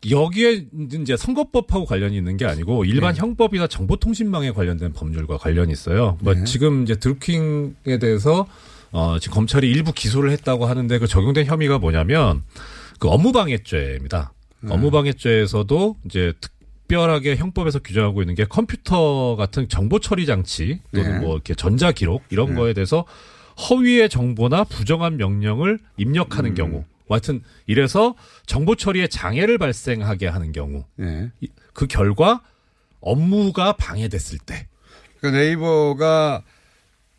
여기에 0.08 0.66
이제 1.02 1.16
선거법하고 1.16 1.84
관련이 1.84 2.16
있는 2.16 2.36
게 2.36 2.46
아니고 2.46 2.84
일반 2.84 3.14
네. 3.14 3.20
형법이나 3.20 3.66
정보통신망에 3.66 4.52
관련된 4.52 4.92
법률과 4.92 5.38
관련이 5.38 5.72
있어요. 5.72 6.18
뭐 6.20 6.34
네. 6.34 6.44
지금 6.44 6.82
이제 6.82 6.96
드루킹에 6.96 7.98
대해서 8.00 8.46
어, 8.90 9.18
지금 9.20 9.34
검찰이 9.34 9.68
일부 9.68 9.92
기소를 9.92 10.30
했다고 10.30 10.66
하는데 10.66 10.98
그 10.98 11.06
적용된 11.06 11.46
혐의가 11.46 11.78
뭐냐면 11.78 12.42
그 12.98 13.08
업무방해죄입니다. 13.08 14.32
네. 14.60 14.72
업무방해죄에서도 14.72 15.96
이제 16.06 16.32
특 16.40 16.57
별하게 16.88 17.36
형법에서 17.36 17.78
규정하고 17.80 18.22
있는 18.22 18.34
게 18.34 18.44
컴퓨터 18.44 19.36
같은 19.36 19.68
정보 19.68 20.00
처리 20.00 20.26
장치 20.26 20.80
또는 20.94 21.12
네. 21.12 21.18
뭐 21.20 21.34
이렇게 21.34 21.54
전자 21.54 21.92
기록 21.92 22.24
이런 22.30 22.54
거에 22.54 22.72
대해서 22.72 23.04
허위의 23.70 24.08
정보나 24.08 24.64
부정한 24.64 25.16
명령을 25.18 25.78
입력하는 25.96 26.54
경우 26.54 26.84
뭐 27.06 27.16
하여튼 27.16 27.42
이래서 27.66 28.14
정보 28.46 28.74
처리에 28.74 29.06
장애를 29.08 29.58
발생하게 29.58 30.26
하는 30.28 30.52
경우 30.52 30.84
네. 30.96 31.30
이- 31.40 31.48
그 31.74 31.86
결과 31.86 32.42
업무가 33.00 33.72
방해됐을 33.74 34.38
때 34.38 34.66
그러니까 35.20 35.40
네이버가 35.40 36.42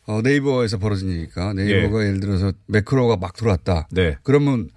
어, 0.07 0.21
네이버에서 0.23 0.79
벌어진 0.79 1.09
일이니까 1.09 1.53
네이버가 1.53 2.03
예. 2.03 2.09
를 2.11 2.19
들어서 2.19 2.51
매크로가 2.65 3.17
막 3.17 3.33
들어왔다. 3.33 3.87
네. 3.91 4.17
그러면 4.23 4.69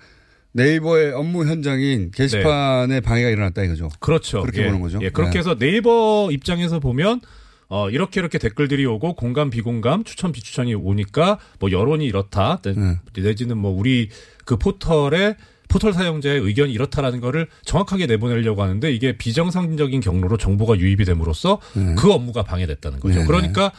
네이버의 0.52 1.12
업무 1.12 1.46
현장인 1.46 2.10
게시판에 2.10 3.00
방해가 3.00 3.28
일어났다 3.30 3.62
이거죠. 3.64 3.88
그렇죠. 4.00 4.42
그렇게 4.42 4.62
예. 4.62 4.66
보는 4.66 4.80
거죠. 4.80 4.98
예, 5.02 5.10
그렇게 5.10 5.32
네. 5.34 5.38
해서 5.38 5.56
네이버 5.56 6.28
입장에서 6.30 6.78
보면 6.78 7.20
어, 7.68 7.88
이렇게 7.88 8.20
이렇게 8.20 8.36
댓글들이 8.38 8.84
오고 8.84 9.14
공감 9.14 9.48
비공감 9.48 10.04
추천 10.04 10.30
비추천이 10.30 10.74
오니까 10.74 11.38
뭐 11.58 11.70
여론이 11.70 12.04
이렇다 12.04 12.60
내- 12.62 12.74
네. 12.74 12.98
내지는 13.16 13.56
뭐 13.56 13.70
우리 13.70 14.10
그 14.44 14.56
포털에 14.58 15.36
포털 15.68 15.94
사용자의 15.94 16.38
의견이 16.40 16.70
이렇다라는 16.70 17.20
거를 17.20 17.46
정확하게 17.64 18.04
내보내려고 18.04 18.62
하는데 18.62 18.92
이게 18.92 19.16
비정상적인 19.16 20.02
경로로 20.02 20.36
정보가 20.36 20.78
유입이 20.78 21.06
됨으로써 21.06 21.60
네. 21.74 21.94
그 21.96 22.12
업무가 22.12 22.42
방해됐다는 22.42 23.00
거죠. 23.00 23.14
네네. 23.14 23.26
그러니까 23.26 23.72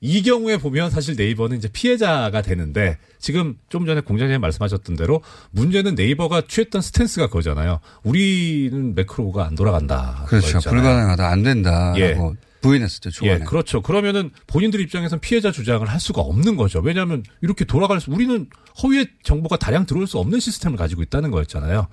이 0.00 0.22
경우에 0.22 0.58
보면 0.58 0.90
사실 0.90 1.16
네이버는 1.16 1.56
이제 1.56 1.68
피해자가 1.68 2.42
되는데 2.42 2.98
지금 3.18 3.56
좀 3.68 3.86
전에 3.86 4.02
공장장님 4.02 4.40
말씀하셨던 4.40 4.96
대로 4.96 5.22
문제는 5.52 5.94
네이버가 5.94 6.42
취했던 6.48 6.82
스탠스가 6.82 7.28
그거잖아요. 7.28 7.80
우리는 8.02 8.94
매크로가 8.94 9.46
안 9.46 9.54
돌아간다. 9.54 10.24
그렇죠. 10.28 10.60
불가능하다. 10.60 11.28
안 11.28 11.42
된다라고 11.42 12.00
예. 12.00 12.16
부인했었죠. 12.60 13.10
초반에. 13.10 13.40
예, 13.40 13.44
그렇죠. 13.44 13.80
그러면은 13.80 14.30
본인들 14.46 14.80
입장에선 14.80 15.20
피해자 15.20 15.50
주장을 15.50 15.86
할 15.86 16.00
수가 16.00 16.20
없는 16.20 16.56
거죠. 16.56 16.80
왜냐하면 16.80 17.22
이렇게 17.40 17.64
돌아갈 17.64 18.00
수, 18.00 18.10
우리는 18.10 18.48
허위의 18.82 19.08
정보가 19.22 19.56
다량 19.56 19.86
들어올 19.86 20.06
수 20.06 20.18
없는 20.18 20.40
시스템을 20.40 20.76
가지고 20.76 21.02
있다는 21.02 21.30
거였잖아요. 21.30 21.86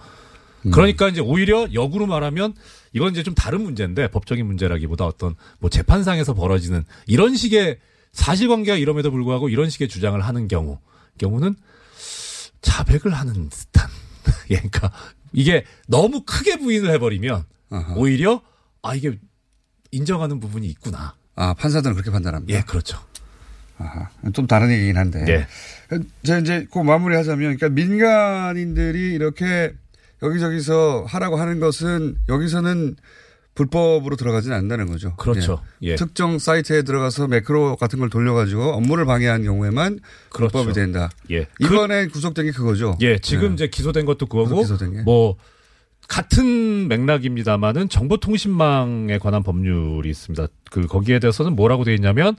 음. 0.66 0.72
그러니까 0.72 1.10
이제 1.10 1.22
오히려 1.22 1.68
역으로 1.74 2.06
말하면 2.06 2.54
이건 2.93 3.12
이제 3.12 3.24
좀 3.24 3.34
다른 3.34 3.62
문제인데 3.62 4.10
법적인 4.10 4.45
문제라기보다 4.45 5.06
어떤 5.06 5.36
뭐 5.60 5.70
재판상에서 5.70 6.34
벌어지는 6.34 6.84
이런 7.08 7.36
식의 7.36 7.80
사실관계가 8.14 8.78
이럼에도 8.78 9.11
불구하고 9.11 9.49
이런 9.49 9.70
식의 9.70 9.89
주장을 9.89 10.20
하는 10.20 10.47
경우 10.47 10.80
경우는 11.18 11.55
자백을 12.61 13.14
하는 13.14 13.49
듯한 13.49 13.89
예, 14.51 14.55
그러니까 14.55 14.91
이게 15.34 15.66
너무 15.88 16.24
크게 16.24 16.57
부인을 16.57 16.91
해버리면 16.91 17.43
오히려 17.95 18.41
아 18.82 18.95
이게 18.95 19.18
인정하는 19.91 20.39
부분이 20.39 20.68
있구나. 20.68 21.16
아 21.36 21.53
판사들은 21.55 21.95
그렇게 21.95 22.11
판단합니다. 22.11 22.57
예, 22.57 22.61
그렇죠. 22.61 22.99
아하, 23.78 24.09
좀 24.34 24.47
다른 24.47 24.72
얘기긴 24.72 24.97
한데. 24.97 25.26
예. 25.28 25.47
자 26.24 26.38
이제 26.38 26.68
꼭 26.70 26.84
마무리하자면, 26.84 27.57
그러니까 27.57 27.70
민간인들이 27.70 29.14
이렇게 29.14 29.74
여기저기서 30.22 31.05
하라고 31.07 31.38
하는 31.38 31.59
것은 31.59 32.18
여기서는 32.30 32.95
불법으로 33.56 34.16
들어가지는 34.16 34.56
않는다는 34.58 34.88
거죠. 34.88 35.16
그렇죠. 35.16 35.62
예. 35.84 35.95
특정 35.95 36.39
사이트에 36.39 36.82
들어가서 36.82 37.28
매크로 37.28 37.76
같은 37.76 37.99
걸 37.99 38.10
돌려가지고 38.10 38.74
업무를 38.74 39.06
방해한 39.06 39.43
경우에만 39.43 39.99
그렇죠. 40.30 40.51
불법이 40.51 40.74
된다. 40.74 41.10
예. 41.32 41.47
이번에 41.60 42.08
구속된 42.08 42.45
게 42.45 42.51
그거죠. 42.51 42.97
예, 43.01 43.20
지금 43.20 43.49
네. 43.49 43.54
이제 43.54 43.68
기소된 43.68 44.06
것도 44.06 44.26
그거고 44.26 44.62
기소된 44.62 44.93
게. 44.93 45.01
뭐 45.04 45.38
같은 46.08 46.88
맥락입니다만은 46.88 47.89
정보통신망에 47.89 49.20
관한 49.20 49.43
법률이 49.43 50.10
있습니다. 50.10 50.47
그 50.72 50.88
거기에 50.88 51.20
대해서는 51.20 51.56
뭐라고 51.56 51.84
돼 51.84 51.93
있냐면 51.93 52.36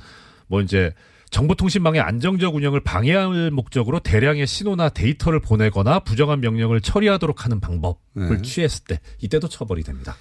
뭐 0.49 0.61
이제 0.61 0.93
정보통신망의 1.31 2.01
안정적 2.01 2.55
운영을 2.55 2.81
방해할 2.81 3.51
목적으로 3.51 3.99
대량의 4.01 4.47
신호나 4.47 4.89
데이터를 4.91 5.41
보내거나 5.41 6.01
부정한 6.01 6.41
명령을 6.41 6.81
처리하도록 6.81 7.45
하는 7.45 7.61
방법을 7.61 7.97
네. 8.15 8.43
취했을 8.43 8.85
때 8.85 9.01
이때도 9.21 9.49
처벌이 9.49 9.83
됩니다. 9.83 10.17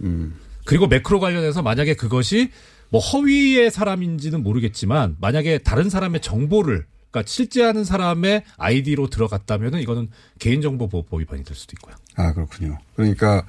음. 0.00 0.34
그리고 0.64 0.86
매크로 0.86 1.20
관련해서 1.20 1.62
만약에 1.62 1.94
그것이 1.94 2.50
뭐 2.90 3.00
허위의 3.00 3.70
사람인지는 3.70 4.42
모르겠지만 4.42 5.16
만약에 5.20 5.58
다른 5.58 5.90
사람의 5.90 6.20
정보를 6.20 6.86
그러니까 7.10 7.28
실제하는 7.28 7.84
사람의 7.84 8.44
아이디로 8.56 9.08
들어갔다면은 9.08 9.80
이거는 9.80 10.08
개인정보보호법 10.38 11.20
위반이 11.20 11.44
될 11.44 11.56
수도 11.56 11.72
있고요. 11.76 11.94
아 12.16 12.32
그렇군요. 12.32 12.78
그러니까 12.96 13.46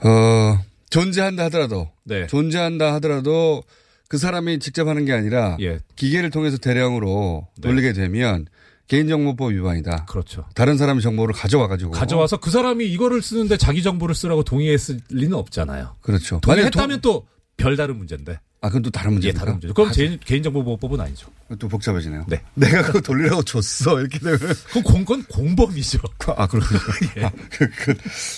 어 0.00 0.58
존재한다 0.90 1.44
하더라도 1.44 1.90
네. 2.04 2.26
존재한다 2.26 2.94
하더라도 2.94 3.62
그 4.08 4.18
사람이 4.18 4.58
직접 4.58 4.86
하는 4.86 5.04
게 5.04 5.12
아니라 5.12 5.56
예. 5.60 5.80
기계를 5.96 6.30
통해서 6.30 6.56
대량으로 6.58 7.48
돌리게 7.62 7.94
되면 7.94 8.46
개인정보법 8.88 9.52
위반이다. 9.52 10.04
그렇죠. 10.04 10.44
다른 10.54 10.76
사람의 10.76 11.02
정보를 11.02 11.34
가져와 11.34 11.68
가지고 11.68 11.92
가져와서 11.92 12.36
그 12.36 12.50
사람이 12.50 12.86
이거를 12.86 13.22
쓰는데 13.22 13.56
자기 13.56 13.82
정보를 13.82 14.14
쓰라고 14.14 14.42
동의했을 14.42 15.00
리는 15.10 15.34
없잖아요. 15.34 15.96
그렇죠. 16.00 16.40
동의했다면 16.42 17.00
또 17.00 17.26
별다른 17.56 17.96
문제인데. 17.96 18.38
아 18.60 18.68
그건 18.68 18.82
또 18.82 18.90
다른 18.90 19.12
문제. 19.12 19.28
예, 19.28 19.32
다른 19.32 19.52
문제죠. 19.52 19.74
그럼 19.74 19.90
개인, 19.92 20.18
개인정보보호법은 20.20 20.98
아니죠. 20.98 21.28
또 21.58 21.68
복잡해지네요. 21.68 22.24
네. 22.28 22.42
내가 22.54 22.82
그거 22.82 23.00
돌리라고 23.00 23.42
줬어 23.42 24.00
이렇게 24.00 24.18
되면 24.18 24.38
그건 24.38 24.82
공, 24.82 25.04
건 25.04 25.24
공범이죠. 25.24 25.98
아 26.34 26.46
그렇군요. 26.46 26.80
아, 27.26 27.30
그, 27.50 27.68
그, 27.68 27.94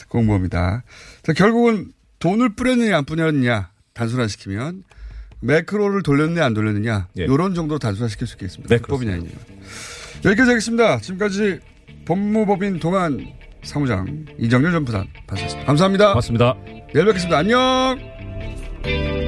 공범이다. 0.08 0.82
자, 1.22 1.32
결국은 1.32 1.92
돈을 2.18 2.56
뿌렸느냐 2.56 2.98
안 2.98 3.04
뿌렸느냐 3.04 3.70
단순화시키면 3.94 4.82
매크로를 5.40 6.02
돌렸느냐 6.02 6.44
안 6.44 6.54
돌렸느냐 6.54 7.08
예. 7.18 7.22
이런 7.24 7.54
정도로 7.54 7.78
단순화시킬 7.78 8.26
수 8.26 8.34
있겠습니다. 8.34 8.74
네, 8.74 8.82
법이냐 8.82 9.12
아니냐. 9.12 9.30
여기까지 10.26 10.50
하겠습니다. 10.50 10.98
지금까지 10.98 11.60
법무법인 12.04 12.80
동안 12.80 13.26
사무장 13.62 14.26
이정렬 14.38 14.72
전부단 14.72 15.06
반사였습니다. 15.26 15.66
감사합니다. 15.66 16.08
고맙습니다. 16.08 16.56
내일 16.92 17.06
뵙겠습니다. 17.06 17.38
안녕! 17.38 19.25